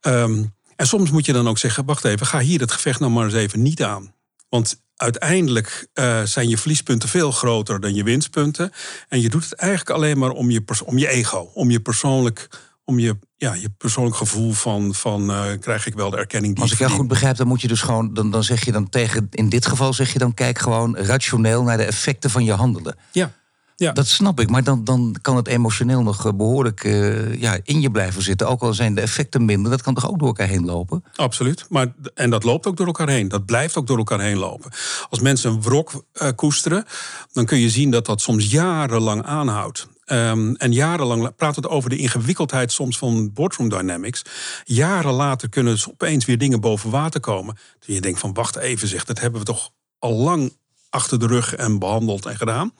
[0.00, 3.12] Um, en soms moet je dan ook zeggen: wacht even, ga hier het gevecht nou
[3.12, 4.13] maar eens even niet aan.
[4.54, 8.72] Want uiteindelijk uh, zijn je verliespunten veel groter dan je winstpunten.
[9.08, 12.48] En je doet het eigenlijk alleen maar om je, om je ego, om je persoonlijk,
[12.84, 16.62] om je, ja, je persoonlijk gevoel van, van uh, krijg ik wel de erkenning die
[16.62, 18.88] Als ik jou goed begrijp, dan moet je dus gewoon, dan, dan zeg je dan
[18.88, 22.52] tegen, in dit geval zeg je dan, kijk gewoon rationeel naar de effecten van je
[22.52, 22.96] handelen.
[23.12, 23.32] Ja.
[23.76, 23.92] Ja.
[23.92, 27.80] Dat snap ik, maar dan, dan kan het emotioneel nog eh, behoorlijk uh, ja, in
[27.80, 28.48] je blijven zitten.
[28.48, 31.04] Ook al zijn de effecten minder, dat kan toch ook door elkaar heen lopen?
[31.14, 33.28] Absoluut, maar, en dat loopt ook door elkaar heen.
[33.28, 34.70] Dat blijft ook door elkaar heen lopen.
[35.10, 36.84] Als mensen een wrok uh, koesteren,
[37.32, 39.88] dan kun je zien dat dat soms jarenlang aanhoudt.
[40.04, 44.22] Ehm, en jarenlang praat het over de ingewikkeldheid soms van boardroom dynamics.
[44.64, 47.56] Jaren later kunnen ze opeens weer dingen boven water komen.
[47.78, 50.56] Dus je denkt van wacht even zeg, dat hebben we toch al lang
[50.94, 52.72] achter de rug en behandeld en gedaan.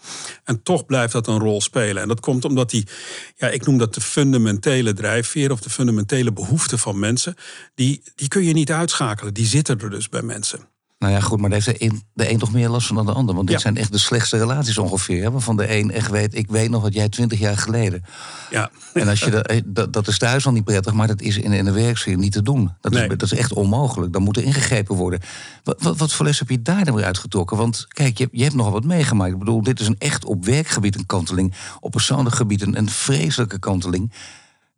[0.44, 2.02] En toch blijft dat een rol spelen.
[2.02, 2.86] En dat komt omdat die,
[3.36, 7.34] ja, ik noem dat de fundamentele drijfveer of de fundamentele behoeften van mensen,
[7.74, 9.34] die, die kun je niet uitschakelen.
[9.34, 10.73] Die zitten er dus bij mensen.
[11.04, 13.06] Nou ja, goed, maar daar heeft de een, de een toch meer last van dan
[13.06, 13.34] de ander.
[13.34, 15.22] Want dit zijn echt de slechtste relaties ongeveer.
[15.22, 15.30] Hè?
[15.30, 18.04] Waarvan de een echt weet, ik weet nog wat jij twintig jaar geleden.
[18.50, 18.70] Ja.
[18.94, 21.36] En als je dat, eh, dat, dat is thuis al niet prettig, maar dat is
[21.38, 22.70] in, in de werksfeer niet te doen.
[22.80, 23.02] Dat, Nee.
[23.02, 24.12] is, dat is echt onmogelijk.
[24.12, 25.20] Dan moet er ingegrepen worden.
[25.64, 27.56] Wat, wat, wat voor les heb je daar dan weer uitgetrokken?
[27.56, 29.32] Want kijk, je, hebt- je hebt nogal wat meegemaakt.
[29.32, 31.54] Ik bedoel, dit is een echt op werkgebied een kanteling.
[31.80, 34.12] Op persoonlijk gebied een, een vreselijke kanteling.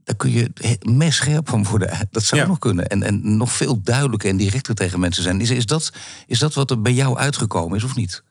[0.07, 1.99] Daar kun je he- messcherp van worden.
[2.11, 2.47] Dat zou Ja.
[2.47, 2.87] nog kunnen.
[2.87, 5.41] En, en nog veel duidelijker en directer tegen mensen zijn.
[5.41, 5.93] Is, is, dat,
[6.27, 8.23] is dat wat er bij jou uitgekomen is, of niet?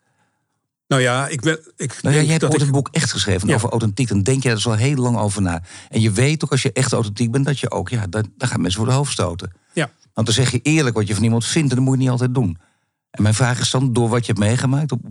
[0.88, 1.60] Nou ja, ik ben.
[1.78, 3.56] Ik Nou ja, jij hebt dat ooit ik, een boek echt geschreven Ja.
[3.56, 4.08] over authentiek.
[4.08, 5.62] Dan denk je er zo heel lang over na.
[5.90, 8.50] En je weet ook als je echt authentiek bent, dat je ook, ja, daar, daar
[8.50, 9.52] gaan mensen voor de hoofd stoten.
[9.74, 9.92] Ja.
[10.14, 12.10] Want dan zeg je eerlijk wat je van iemand vindt en dat moet je niet
[12.10, 12.58] altijd doen.
[13.12, 15.02] En mijn vraag is dan, door wat je hebt meegemaakt op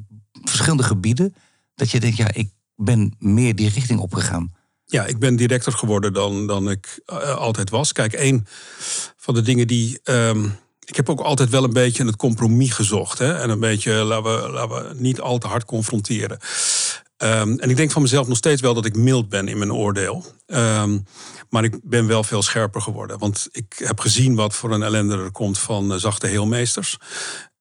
[0.44, 1.34] verschillende gebieden,
[1.74, 4.52] dat je denkt, ja, ik ben meer die richting opgegaan.
[4.86, 7.92] Ja, ik ben directer geworden dan, dan ik eh, altijd was.
[7.92, 8.46] Kijk, een
[9.16, 10.00] van de dingen die.
[10.02, 10.48] ehm,
[10.84, 13.18] ik heb ook altijd wel een beetje het compromis gezocht.
[13.18, 13.34] Hè?
[13.34, 16.38] En een beetje, laten we, laten we niet al te hard confronteren.
[17.16, 19.72] Ehm, en ik denk van mezelf nog steeds wel dat ik mild ben in mijn
[19.72, 20.24] oordeel.
[20.46, 20.98] Ehm,
[21.48, 23.18] maar ik ben wel veel scherper geworden.
[23.18, 26.98] Want ik heb gezien wat voor een ellende er komt van eh, zachte heelmeesters.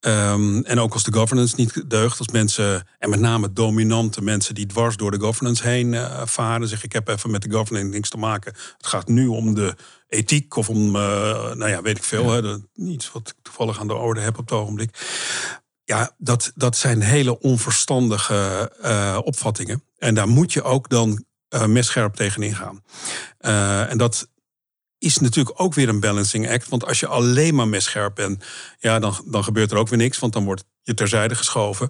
[0.03, 4.55] Ehm, en ook als de governance niet deugt, als mensen, en met name dominante mensen
[4.55, 7.89] die dwars door de governance heen eh, varen, zeg ik heb even met de governance
[7.89, 8.53] niks te maken.
[8.77, 9.75] Het gaat nu om de
[10.07, 11.01] ethiek of om, eh,
[11.53, 14.49] nou ja, weet ik veel, hè, iets wat ik toevallig aan de orde heb op
[14.49, 14.97] het ogenblik.
[15.83, 19.83] Ja, dat, dat zijn hele onverstandige eh, opvattingen.
[19.97, 22.83] En daar moet je ook dan eh messcherp tegenin gaan.
[23.89, 24.27] En dat
[25.03, 26.69] is natuurlijk ook weer een balancing act.
[26.69, 28.43] Want als je alleen maar messcherp bent,
[28.79, 30.19] ja, dan, dan gebeurt er ook weer niks.
[30.19, 31.89] Want dan wordt je terzijde geschoven.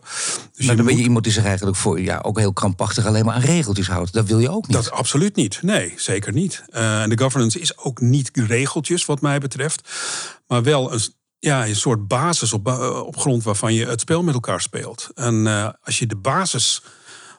[0.54, 3.26] Dus Maar dan ben je iemand die zich eigenlijk voor, ja, ook heel krampachtig alleen
[3.26, 4.14] maar aan regeltjes houdt.
[4.14, 4.76] Dat wil je ook niet.
[4.76, 5.62] Dat absoluut niet.
[5.62, 6.64] Nee, zeker niet.
[6.70, 9.90] Eh, en de governance is ook niet regeltjes, wat mij betreft.
[10.48, 11.02] Maar wel een,
[11.40, 15.10] ja, een soort basis op, ba- op grond waarvan je het spel met elkaar speelt.
[15.16, 16.16] En eh, als je de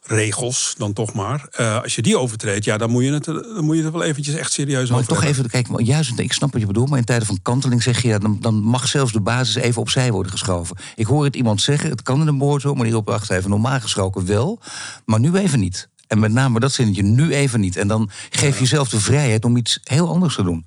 [0.07, 3.65] basisregels, dan toch maar, eh, als je die overtreedt, ja, dan moet je het, dan
[3.65, 5.45] moet je het wel eventjes echt serieus Maar over toch hebben.
[5.45, 8.09] even, kijk, juist, ik snap wat je bedoelt, maar in tijden van kanteling zeg je,
[8.09, 10.77] ja, dan, dan mag zelfs de basis even opzij worden geschoven.
[10.95, 13.81] Ik hoor het iemand zeggen, het kan in een boordroom, maar hierop wacht even, normaal
[13.81, 14.61] gesproken wel,
[15.05, 15.89] maar nu even niet.
[16.07, 17.77] En met name dat zinnetje, nu even niet.
[17.77, 20.67] En dan geef je jezelf de vrijheid om iets heel anders te doen.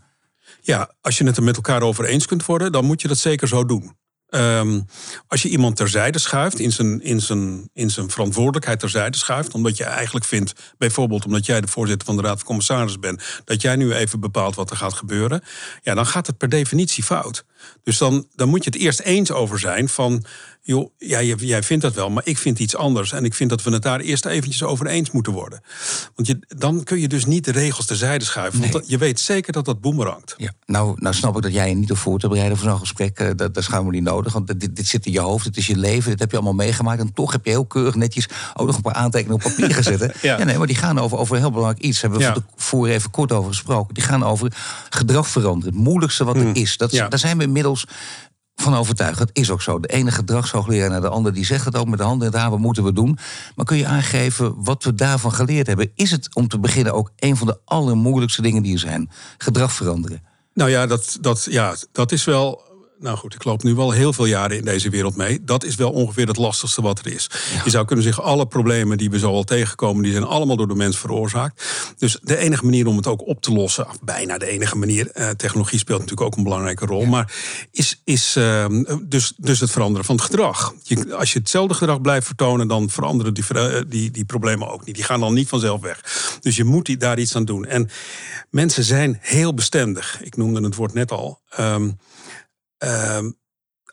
[0.62, 3.17] Ja, als je het er met elkaar over eens kunt worden, dan moet je dat
[3.17, 3.95] zeker zo doen.
[4.28, 4.82] Ehm,
[5.28, 9.78] als je iemand terzijde schuift, in zijn, in, zijn, in zijn verantwoordelijkheid terzijde schuift, omdat
[9.78, 13.62] je eigenlijk vindt, bijvoorbeeld omdat jij de voorzitter van de Raad van Commissarissen bent, dat
[13.62, 15.42] jij nu even bepaalt wat er gaat gebeuren,
[15.82, 17.46] ja, dan gaat het per definitie fout.
[17.84, 20.26] Dus dan, dan moet je het eerst eens over zijn van,
[20.62, 23.12] joh, ja, jij, jij vindt dat wel, maar ik vind iets anders.
[23.12, 25.62] En ik vind dat we het daar eerst eventjes over eens moeten worden.
[26.16, 28.84] Want je, dan kun je dus niet de regels terzijde schuiven, want Nee.
[28.86, 30.34] je weet zeker dat dat boemerangt.
[30.38, 30.52] Ja.
[30.66, 33.20] Nou, nou snap ik dat jij je niet hoeft voor te bereiden voor zo'n gesprek.
[33.20, 34.16] eh, Dat, dat is gewoon niet nodig.
[34.23, 36.53] Want dit, dit zit in je hoofd, dit is je leven, dit heb je allemaal
[36.65, 36.99] meegemaakt.
[36.99, 40.15] En toch heb je heel keurig netjes ook nog een paar aantekeningen op papier gezet.
[40.21, 40.43] Ja.
[40.43, 42.01] nee, maar die gaan over, over een heel belangrijk iets.
[42.01, 42.45] Daar hebben we Ja.
[42.56, 43.93] tevoren even kort over gesproken.
[43.93, 44.53] Die gaan over
[44.89, 45.73] gedrag veranderen.
[45.73, 46.77] Het moeilijkste wat er is.
[46.77, 47.03] Dat, is- Hmm.
[47.03, 47.10] Ja.
[47.10, 47.86] Daar zijn we inmiddels
[48.56, 49.17] van overtuigd.
[49.17, 49.80] Dat is ook zo.
[49.80, 52.41] De ene gedragshoogleraar naar de ander die zegt het ook met de handen in het
[52.41, 52.49] haar.
[52.51, 53.17] Wat moeten we doen?
[53.56, 55.91] Maar kun je aangeven wat we daarvan geleerd hebben?
[55.95, 59.10] Is het om te beginnen ook een van de allermoeilijkste dingen die er zijn?
[59.38, 60.21] Gedrag veranderen.
[60.53, 62.62] Nou ja, dat, dat, ja, dat is wel.
[63.00, 65.44] Nou goed, ik loop nu wel heel veel jaren in deze wereld mee.
[65.44, 67.30] Dat is wel ongeveer het lastigste wat er is.
[67.64, 70.68] Je zou kunnen zeggen, alle problemen die we zo al tegenkomen, die zijn allemaal door
[70.68, 71.64] de mens veroorzaakt.
[71.98, 75.12] Dus de enige manier om het ook op te lossen, of bijna de enige manier,
[75.12, 77.34] eh, technologie speelt natuurlijk ook een belangrijke rol, maar
[77.72, 78.66] is, is eh,
[79.04, 80.74] dus, dus het veranderen van het gedrag.
[80.84, 84.86] Je, als je hetzelfde gedrag blijft vertonen, dan veranderen die, eh, die, die problemen ook
[84.86, 84.96] niet.
[84.96, 86.30] Die gaan dan niet vanzelf weg.
[86.42, 87.66] Dus je moet die, daar iets aan doen.
[87.66, 87.90] En
[88.50, 90.22] mensen zijn heel bestendig.
[90.22, 91.40] Ik noemde het woord net al.
[91.50, 91.90] Ehm,
[92.78, 93.30] Ehm,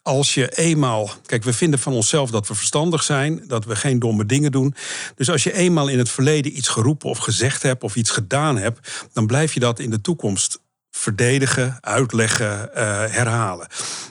[0.03, 1.11] als je eenmaal.
[1.27, 4.75] Kijk, we vinden van onszelf dat we verstandig zijn, dat we geen domme dingen doen.
[5.14, 8.57] Dus als je eenmaal in het verleden iets geroepen of gezegd hebt of iets gedaan
[8.57, 13.66] hebt, dan blijf je dat in de toekomst verdedigen, uitleggen, eh, herhalen.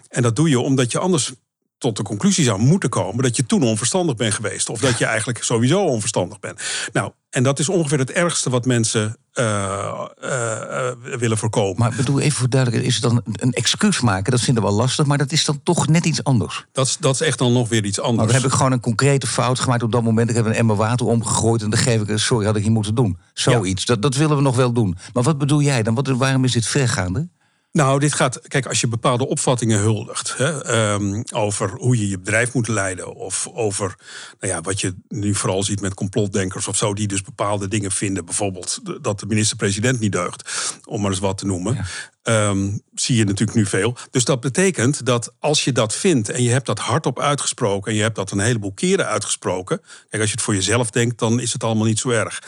[0.09, 1.33] En dat doe je omdat je anders
[1.77, 4.69] tot de conclusie zou moeten komen dat je toen onverstandig bent geweest.
[4.69, 6.61] Of dat je eigenlijk sowieso onverstandig bent.
[6.93, 11.75] Nou, En dat is ongeveer het ergste wat mensen uh, uh, willen voorkomen.
[11.77, 14.31] Maar bedoel, even voor duidelijkheid, is het dan een excuus maken?
[14.31, 16.65] Dat vinden we wel lastig, maar dat is dan toch net iets anders.
[16.71, 18.17] Dat is, dat is echt dan nog weer iets anders.
[18.17, 20.29] Maar dan heb ik gewoon een concrete fout gemaakt op dat moment.
[20.29, 22.17] Ik heb een emmer water omgegooid en dan geef ik...
[22.17, 23.17] sorry, had ik niet moeten doen.
[23.33, 24.97] Zoiets, dat, dat willen we nog wel doen.
[25.13, 25.95] Maar wat bedoel jij dan?
[25.95, 27.29] Wat, waarom is dit vergaande?
[27.73, 28.47] Nou, dit gaat.
[28.47, 30.37] Kijk, als je bepaalde opvattingen huldigt.
[30.37, 33.15] Hè, um, over hoe je je bedrijf moet leiden.
[33.15, 33.95] Of over
[34.39, 36.93] nou ja, wat je nu vooral ziet met complotdenkers of zo.
[36.93, 38.25] Die dus bepaalde dingen vinden.
[38.25, 40.51] Bijvoorbeeld dat de minister-president niet deugt.
[40.85, 41.85] Om maar eens wat te noemen.
[42.23, 43.95] Um, zie je natuurlijk nu veel.
[44.11, 46.29] Dus dat betekent dat als je dat vindt.
[46.29, 47.91] en je hebt dat hardop uitgesproken.
[47.91, 49.81] en je hebt dat een heleboel keren uitgesproken.
[50.09, 52.41] Kijk, als je het voor jezelf denkt, dan is het allemaal niet zo erg.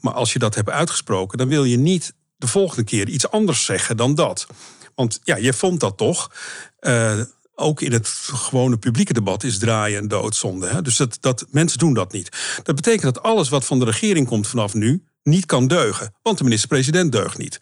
[0.00, 3.64] Maar als je dat hebt uitgesproken, dan wil je niet de volgende keer iets anders
[3.64, 4.46] zeggen dan dat.
[4.94, 6.32] Want ja, je vond dat toch.
[6.80, 7.20] Uh,
[7.54, 10.66] ook in het gewone publieke debat is draaien en doodzonde.
[10.66, 10.82] Hè?
[10.82, 12.28] Dus dat, dat, mensen doen dat niet.
[12.62, 16.14] Dat betekent dat alles wat van de regering komt vanaf nu niet kan deugen.
[16.22, 17.58] Want de minister-president deugt niet.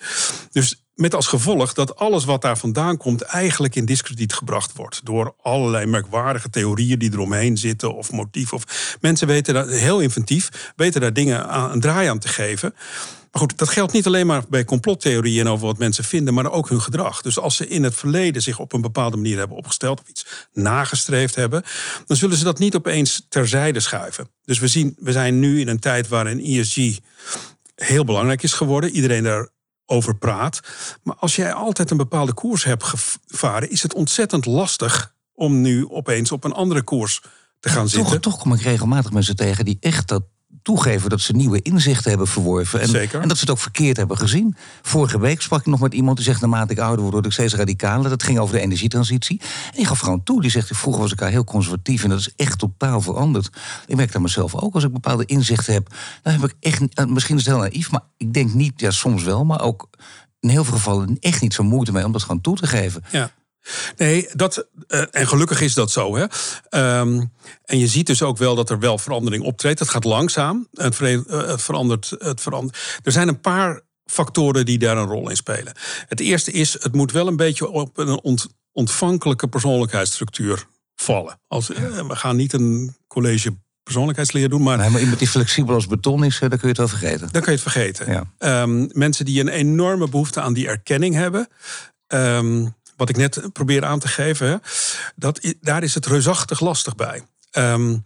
[0.50, 5.00] Dus met als gevolg dat alles wat daar vandaan komt eigenlijk in discrediet gebracht wordt.
[5.04, 8.56] Door allerlei merkwaardige theorieën die eromheen zitten of motieven.
[8.56, 12.74] Of mensen weten dat heel inventief, weten daar dingen aan, een draai aan te geven.
[13.30, 16.52] Maar goed, dat geldt niet alleen maar bij complottheorieën en over wat mensen vinden, maar
[16.52, 17.22] ook hun gedrag.
[17.22, 20.26] Dus als ze in het verleden zich op een bepaalde manier hebben opgesteld of iets
[20.52, 21.62] nagestreefd hebben,
[22.06, 24.30] dan zullen ze dat niet opeens terzijde schuiven.
[24.44, 26.98] Dus we, zien, we zijn nu in een tijd waarin ESG
[27.74, 28.90] heel belangrijk is geworden.
[28.90, 30.60] Iedereen daarover praat.
[31.02, 35.88] Maar als jij altijd een bepaalde koers hebt gevaren, is het ontzettend lastig om nu
[35.88, 37.22] opeens op een andere koers
[37.60, 38.12] te gaan zitten.
[38.12, 40.22] Toch, toch kom ik regelmatig mensen tegen die echt dat
[40.62, 42.80] toegeven dat ze nieuwe inzichten hebben verworven.
[42.80, 43.20] En, Zeker.
[43.20, 44.56] en dat ze het ook verkeerd hebben gezien.
[44.82, 47.32] Vorige week sprak ik nog met iemand die zegt: naarmate ik ouder word, word ik
[47.32, 48.10] steeds radicaler.
[48.10, 49.40] Dat ging over de energietransitie.
[49.40, 50.40] En die gaf gewoon toe.
[50.40, 53.50] Die zegt: vroeger was ik daar heel conservatief en dat is echt totaal veranderd.
[53.86, 54.74] Ik merk dat mezelf ook.
[54.74, 56.94] Als ik bepaalde inzichten heb, dan heb ik echt.
[56.94, 59.88] Eh, misschien is het heel naïef, maar ik denk niet, ja, soms wel, maar ook
[60.40, 63.04] in heel veel gevallen echt niet zo moeite mee om dat gewoon toe te geven.
[63.10, 63.30] Ja.
[63.96, 66.16] Nee, dat, uh, en gelukkig is dat zo.
[66.16, 66.22] Hè?
[67.00, 67.32] Um,
[67.64, 69.78] en je ziet dus ook wel dat er wel verandering optreedt.
[69.78, 70.68] Het gaat langzaam.
[70.72, 72.98] Het, het, verandert, het verandert.
[73.02, 75.72] Er zijn een paar factoren die daar een rol in spelen.
[76.08, 81.40] Het eerste is, het moet wel een beetje op een ont, ontvankelijke persoonlijkheidsstructuur vallen.
[81.46, 81.76] Als, uh,
[82.08, 84.62] we gaan niet een college persoonlijkheidsleer doen.
[84.62, 87.28] Maar, nee, maar iemand die flexibel als beton is, dan kun je het wel vergeten.
[87.32, 88.26] Dan kun je het vergeten.
[88.38, 88.62] Ja.
[88.62, 91.48] Um, mensen die een enorme behoefte aan die erkenning hebben.
[92.06, 94.62] Um, wat ik net probeer aan te geven,
[95.16, 97.22] dat, daar is het reusachtig lastig bij.
[97.52, 98.04] Um,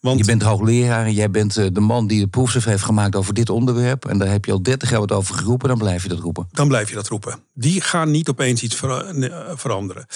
[0.00, 0.18] want...
[0.18, 3.34] Je bent hoogleraar en jij bent eh, de man die de proefschrift heeft gemaakt over
[3.34, 4.04] dit onderwerp.
[4.06, 6.48] En daar heb je al 30 jaar wat over geroepen, dan blijf je dat roepen.
[6.52, 7.42] Dan blijf je dat roepen.
[7.54, 8.76] Die gaan niet opeens iets
[9.54, 10.06] veranderen.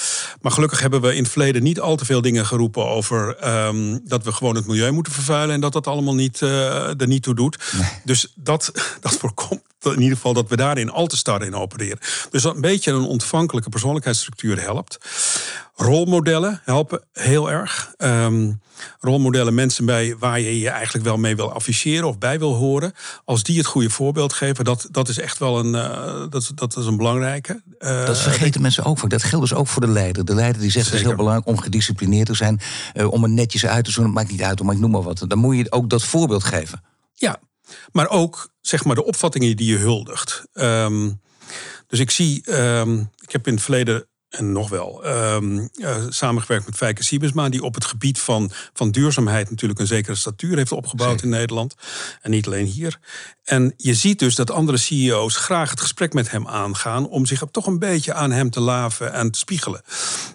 [0.40, 4.00] Maar gelukkig hebben we in het verleden niet al te veel dingen geroepen over um,
[4.04, 7.22] dat we gewoon het milieu moeten vervuilen en dat dat allemaal niet, uh, er niet
[7.22, 7.72] toe doet.
[7.78, 7.88] Nee.
[8.04, 11.98] Dus dat, dat voorkomt in ieder geval dat we daarin al te star in opereren.
[12.30, 14.98] Dus dat een beetje een ontvankelijke persoonlijkheidsstructuur helpt.
[15.76, 17.92] Rolmodellen helpen heel erg.
[17.98, 18.60] Um,
[19.00, 22.92] rolmodellen, mensen bij waar je je eigenlijk wel mee wil afficheren of bij wil horen.
[23.24, 26.76] Als die het goede voorbeeld geven, dat, dat is echt wel een, uh, dat, dat
[26.76, 27.62] is een belangrijke.
[27.78, 29.10] Uh, dat vergeten mensen ook vaak.
[29.10, 30.24] Dat geldt dus ook voor de leider.
[30.24, 32.60] De leider die zegt het is heel belangrijk om gedisciplineerd te zijn.
[32.94, 34.04] Uh, om er netjes uit te doen.
[34.04, 35.24] Het maakt niet uit, maar ik noem maar wat.
[35.28, 36.82] Dan moet je ook dat voorbeeld geven.
[37.12, 37.40] Ja,
[37.92, 40.44] maar ook zeg maar de opvattingen die je huldigt.
[40.52, 41.20] Um,
[41.86, 46.66] dus ik zie, um, ik heb in het verleden en nog wel, um, uh, samengewerkt
[46.66, 47.48] met Fijke Siebesma...
[47.48, 51.24] die op het gebied van, van duurzaamheid natuurlijk een zekere statuur heeft opgebouwd Zeker.
[51.24, 51.74] in Nederland.
[52.22, 52.98] En niet alleen hier.
[53.44, 57.08] En je ziet dus dat andere CEO's graag het gesprek met hem aangaan...
[57.08, 59.82] om zich toch een beetje aan hem te laven en te spiegelen.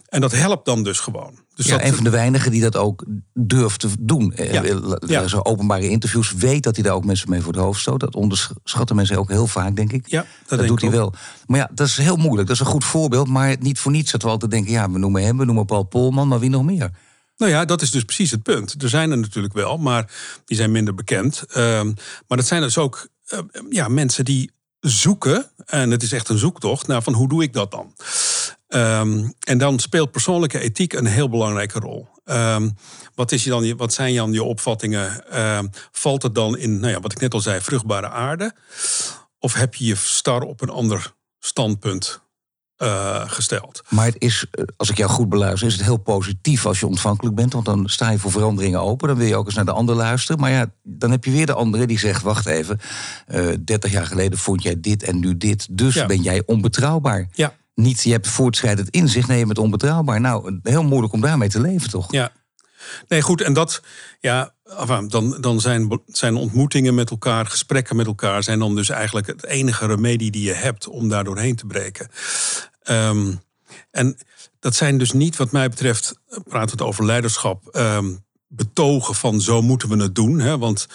[0.10, 1.40] En dat helpt dan dus gewoon.
[1.60, 1.86] Dus ja, dat...
[1.86, 4.34] een van de weinigen die dat ook durft te doen.
[4.36, 4.64] Ja.
[5.08, 5.28] ja.
[5.28, 8.00] Zo openbare interviews weet dat hij daar ook mensen mee voor het hoofd stoot.
[8.00, 10.08] Dat onderschatten mensen ook heel vaak, denk ik.
[10.08, 11.14] Ja, dat, dat doet hij wel.
[11.46, 12.48] Maar ja, dat is heel moeilijk.
[12.48, 13.28] Dat is een goed voorbeeld.
[13.28, 14.72] Maar niet voor niets dat we altijd denken...
[14.72, 16.92] ja, we noemen hem, we noemen Paul Polman, maar wie nog meer?
[17.38, 18.84] Nou ja, dat is dus precies het punt.
[18.84, 20.12] Er zijn er natuurlijk wel, maar
[20.46, 21.44] die zijn minder bekend.
[21.58, 21.94] Um,
[22.28, 26.38] maar dat zijn dus ook uh, ja, mensen die zoeken, en het is echt een
[26.38, 27.94] zoektocht, naar van hoe doe ik dat dan?
[28.70, 32.08] Um, en dan speelt persoonlijke ethiek een heel belangrijke rol.
[32.26, 32.76] Um,
[33.16, 35.40] wat, is je dan, wat zijn dan je opvattingen?
[35.40, 38.54] Um, valt het dan in, nou ja, wat ik net al zei, vruchtbare aarde?
[39.40, 42.22] Of heb je je star op een ander standpunt
[42.78, 43.82] uh, gesteld.
[43.90, 46.88] Maar het is, eh, als ik jou goed beluister, is het heel positief als je
[46.88, 47.54] ontvankelijk bent.
[47.54, 49.08] Want dan sta je voor veranderingen open.
[49.08, 50.42] Dan wil je ook eens naar de ander luisteren.
[50.42, 52.80] Maar ja, dan heb je weer de andere die zegt: wacht even,
[53.28, 55.68] uh, 30 jaar geleden vond jij dit en nu dit.
[55.72, 56.06] Dus ja.
[56.06, 57.28] ben jij onbetrouwbaar.
[57.34, 57.54] Ja.
[57.80, 60.22] Niet je hebt voortschrijdend inzicht, nee, je bent onbetrouwbaar.
[60.22, 62.12] Nou, heel moeilijk om daarmee te leven, toch?
[62.12, 62.32] Ja.
[63.08, 63.42] Nee, goed.
[63.42, 63.82] En dat,
[64.20, 64.54] ja,
[65.08, 69.46] dan, dan zijn, zijn ontmoetingen met elkaar, gesprekken met elkaar, zijn dan dus eigenlijk het
[69.46, 72.10] enige remedie die je hebt om daar doorheen te breken.
[72.82, 73.34] Ehm,
[73.92, 74.18] en
[74.60, 78.16] dat zijn dus niet, wat mij betreft, praten we over leiderschap, ehm,
[78.48, 80.40] betogen van zo moeten we het doen.
[80.40, 80.58] Hè?
[80.58, 80.88] Want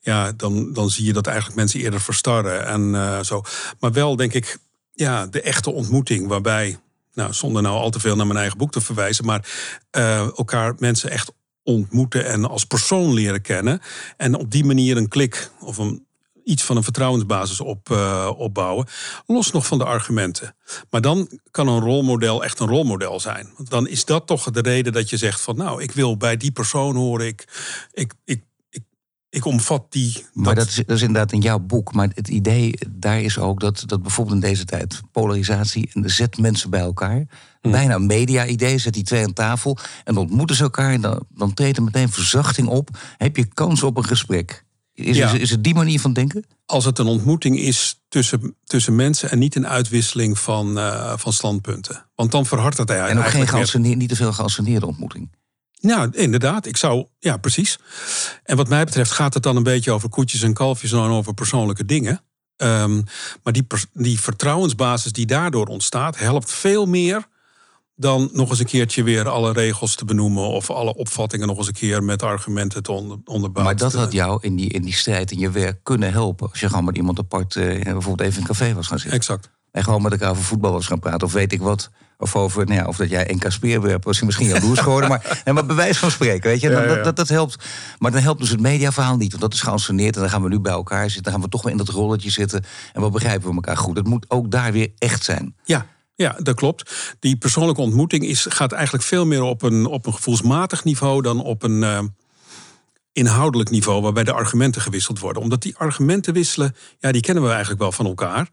[0.00, 3.42] ja, dan, dan zie je dat eigenlijk mensen eerder verstarren en uh, zo.
[3.80, 4.58] Maar wel, denk ik,
[4.94, 6.78] ja, de echte ontmoeting waarbij,
[7.12, 9.48] nou, zonder nou al te veel naar mijn eigen boek te verwijzen, maar
[9.96, 13.80] uh, elkaar mensen echt ontmoeten en als persoon leren kennen.
[14.16, 16.06] En op die manier een klik of een,
[16.44, 18.86] iets van een vertrouwensbasis op, uh, opbouwen.
[19.26, 20.56] Los nog van de argumenten.
[20.90, 23.52] Maar dan kan een rolmodel echt een rolmodel zijn.
[23.56, 26.36] Want dan is dat toch de reden dat je zegt van nou, ik wil bij
[26.36, 27.26] die persoon horen.
[27.26, 27.44] Ik,
[27.92, 28.42] ik, ik
[29.34, 30.26] ik omvat die.
[30.32, 31.92] Maar dat is, dat is, inderdaad in jouw boek.
[31.92, 36.38] Maar het idee daar is ook dat, dat bijvoorbeeld in deze tijd polarisatie en zet
[36.38, 37.26] mensen bij elkaar.
[37.60, 37.70] Hmm.
[37.70, 40.92] Bijna een media-idee, zet die twee aan tafel en ontmoeten ze elkaar.
[40.92, 42.88] En dan, dan treedt er meteen verzachting op.
[43.16, 44.64] Heb je kans op een gesprek?
[44.94, 46.44] Is, is, is, het die manier van denken?
[46.66, 51.32] Als het een ontmoeting is tussen, tussen mensen en niet een uitwisseling van, uh, van
[51.32, 52.06] standpunten.
[52.14, 53.20] Want dan verhardt het eigenlijk.
[53.20, 55.30] En ook geen niet te veel geanceneerde ontmoeting.
[55.88, 56.66] Ja, inderdaad.
[56.66, 57.78] Ik zou, ja, precies.
[58.42, 61.34] En wat mij betreft gaat het dan een beetje over koetjes en kalfjes en over
[61.34, 62.20] persoonlijke dingen.
[62.56, 63.04] Um,
[63.42, 67.26] maar die, die vertrouwensbasis die daardoor ontstaat, helpt veel meer
[67.96, 71.66] dan nog eens een keertje weer alle regels te benoemen of alle opvattingen nog eens
[71.66, 73.76] een keer met argumenten te onder, onderbouwen.
[73.76, 76.50] Maar dat had jou in die, in die strijd in je werk kunnen helpen.
[76.50, 79.18] Als je gewoon met iemand apart uh, bijvoorbeeld even in een café was gaan zitten.
[79.18, 79.50] Exact.
[79.74, 81.90] En gewoon met elkaar over voetbal was gaan praten of weet ik wat.
[82.18, 85.08] Of over, nou ja, of dat jij NK Speerwerp was misschien jaloers geworden.
[85.08, 86.70] maar, nee, maar bewijs van spreken, weet je.
[86.70, 87.64] Dat, dat, dat, helpt.
[87.98, 89.30] Maar dan helpt dus het mediaverhaal niet.
[89.30, 90.14] Want dat is geanceneerd.
[90.14, 91.22] En dan gaan we nu bij elkaar zitten.
[91.22, 92.64] Dan gaan we toch weer in dat rolletje zitten.
[92.92, 93.96] En wat begrijpen we elkaar goed.
[93.96, 95.54] Het moet ook daar weer echt zijn.
[95.64, 97.16] Ja, ja, dat klopt.
[97.20, 101.42] Die persoonlijke ontmoeting is, gaat eigenlijk veel meer op een, op een gevoelsmatig niveau dan
[101.42, 101.98] op een uh,
[103.14, 105.42] inhoudelijk niveau waarbij de argumenten gewisseld worden.
[105.42, 108.48] Omdat die argumenten wisselen, ja, die kennen we eigenlijk wel van elkaar.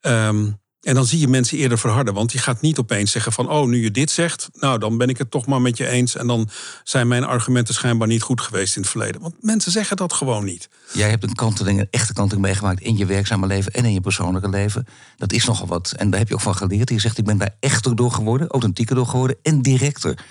[0.00, 2.14] Um, en dan zie je mensen eerder verharden.
[2.14, 3.50] Want je gaat niet opeens zeggen van...
[3.50, 6.16] oh, nu je dit zegt, nou, dan ben ik het toch maar met je eens...
[6.16, 6.48] en dan
[6.84, 9.20] zijn mijn argumenten schijnbaar niet goed geweest in het verleden.
[9.20, 10.68] Want mensen zeggen dat gewoon niet.
[10.92, 12.80] Jij hebt een kanteling, een echte kanteling meegemaakt...
[12.80, 14.86] in je werkzame leven en in je persoonlijke leven.
[15.16, 15.92] Dat is nogal wat.
[15.96, 16.90] En daar heb je ook van geleerd.
[16.90, 19.36] Je zegt, ik ben daar echter door geworden, authentieker door geworden...
[19.42, 20.24] en directer.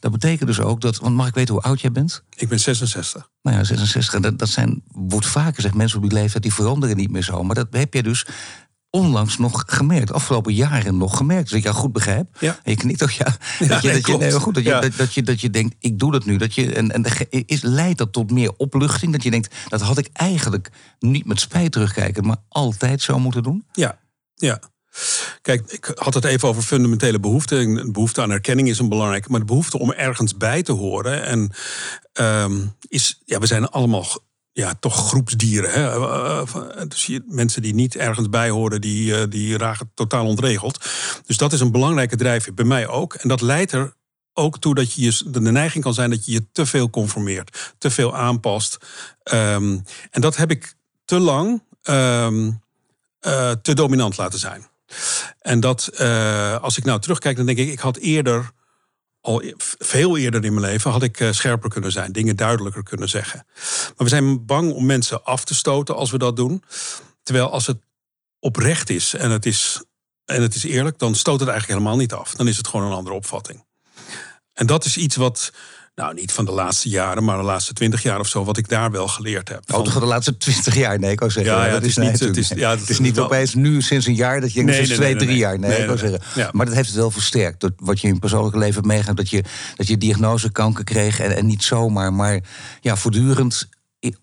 [0.00, 2.22] Dat betekent dus ook dat, want mag ik weten hoe oud jij bent?
[2.36, 3.30] Ik ben 66.
[3.42, 4.20] Nou ja, 66.
[4.20, 7.42] Dat, dat zijn, wordt vaker zeg mensen op die leeftijd, die veranderen niet meer zo.
[7.42, 8.26] Maar dat heb je dus
[8.90, 11.48] onlangs nog gemerkt, afgelopen jaren nog gemerkt.
[11.48, 12.36] Dus ik jou goed begrijp.
[12.40, 12.58] Ja.
[12.62, 13.24] En je knikt toch ja.
[13.58, 15.98] dat je, dat je, nee, goed, dat, je, dat, dat, je, dat je denkt, ik
[15.98, 16.36] doe dat nu.
[16.36, 17.04] Dat je, en en
[17.46, 19.12] is, leidt dat tot meer opluchting?
[19.12, 23.42] Dat je denkt, dat had ik eigenlijk niet met spijt terugkijken, maar altijd zo moeten
[23.42, 23.66] doen?
[23.72, 23.98] Ja,
[24.34, 24.60] ja.
[25.42, 27.74] Kijk, ik had het even over fundamentele behoeften.
[27.74, 29.30] De behoefte aan erkenning is een belangrijke.
[29.30, 31.24] Maar de behoefte om ergens bij te horen.
[31.24, 31.50] En
[32.12, 34.06] um, is, ja, we zijn allemaal
[34.58, 35.70] ja, toch groepsdieren.
[35.70, 35.88] Hè?
[35.88, 40.26] Eh, eh, dus je, mensen die niet ergens bij horen, die, eh, die raken totaal
[40.26, 40.84] ontregeld.
[41.26, 43.14] Dus dat is een belangrijke drijfveer, bij mij ook.
[43.14, 43.94] En dat leidt er
[44.32, 47.74] ook toe dat je, je de neiging kan zijn dat je je te veel conformeert,
[47.78, 48.78] te veel aanpast.
[49.32, 52.50] Um, en dat heb ik te lang uh,
[53.62, 54.66] te dominant laten zijn.
[55.38, 58.50] En dat, uh, als ik nou terugkijk, dan denk ik, ik had eerder
[59.20, 62.82] al e- veel eerder in mijn leven had ik eh, scherper kunnen zijn, dingen duidelijker
[62.82, 63.46] kunnen zeggen.
[63.86, 66.62] Maar we zijn bang om mensen af te stoten als we dat doen.
[67.22, 67.78] Terwijl als het
[68.38, 69.82] oprecht is en het is,
[70.24, 72.34] en het is eerlijk, dan stoot het eigenlijk helemaal niet af.
[72.34, 73.66] Dan is het gewoon een andere opvatting.
[74.52, 75.52] En dat is iets wat
[75.98, 78.68] nou, niet van de laatste jaren, maar de laatste twintig jaar of zo, wat ik
[78.68, 79.62] daar wel geleerd heb.
[79.74, 80.98] Oh, van de laatste twintig jaar?
[80.98, 81.54] Nee, ik wou zeggen.
[81.54, 84.14] Ja, ja, dat is, niet, het is, ja, het is niet opeens nu sinds een
[84.14, 85.58] jaar dat je nee, sinds twee, drie jaar.
[85.58, 86.20] Nee, ik wou zeggen.
[86.34, 86.48] Ja.
[86.52, 87.60] Maar dat heeft het wel versterkt.
[87.60, 89.44] Dat wat je in je persoonlijke leven meegaat, dat je,
[89.76, 92.40] dat je diagnose kanker kreeg en, en niet zomaar, maar
[92.80, 93.68] ja, voortdurend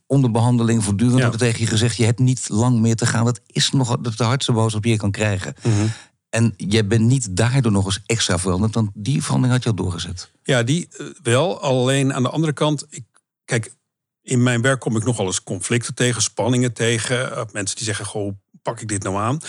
[0.08, 3.26] onder behandeling voortdurend wordt tegen je gezegd: je hebt niet lang meer te gaan.
[3.26, 5.56] Dat is nog de hardste boodschap die je kan krijgen.
[5.64, 5.92] Mm -hmm.
[6.36, 9.76] En je bent niet daardoor nog eens extra veranderd, want die verandering had je al
[9.76, 10.32] doorgezet.
[10.43, 11.62] Ja, die eh, wel.
[11.62, 13.04] Alleen aan de andere kant, ik,
[13.45, 13.74] kijk,
[14.21, 17.36] in mijn werk kom ik nogal eens conflicten tegen, spanningen tegen.
[17.36, 19.39] Eh, mensen die zeggen, goh, pak ik dit nou aan?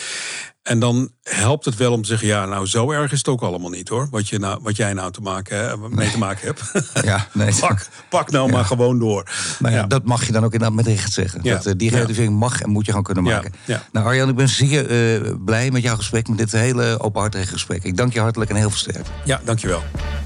[0.66, 3.40] En dan helpt het wel om te zeggen: ja, nou, zo erg is het ook
[3.40, 4.09] allemaal niet hoor.
[4.11, 6.62] Wat, je nou, wat jij nou te maken, mee te maken hebt.
[7.07, 7.55] Ja, nee.
[7.61, 9.31] pak, pak nou maar gewoon door.
[9.59, 11.42] Nou ja, Dat mag je dan ook inderdaad met recht zeggen.
[11.42, 13.52] Dat, uh, die relativering mag en moet je gewoon kunnen maken.
[13.92, 17.85] Nou, Arjan, ik ben zeer uh, blij met jouw gesprek, met dit hele openhartige gesprek.
[17.85, 19.11] Ik dank je hartelijk en heel veel sterkte.
[19.24, 19.83] Ja, dankjewel.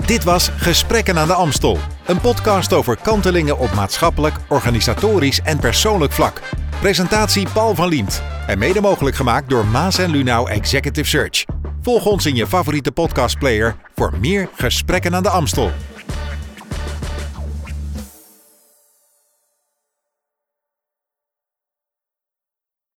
[0.06, 1.78] Dit was Gesprekken aan de Amstel.
[2.06, 6.40] Een podcast over kantelingen op maatschappelijk, organisatorisch en persoonlijk vlak.
[6.80, 8.22] Presentatie Paul van Liemt.
[8.46, 11.44] En mede mogelijk gemaakt door Maas en Lunau Executive Search.
[11.82, 15.70] Volg ons in je favoriete podcastplayer voor meer gesprekken aan de Amstel.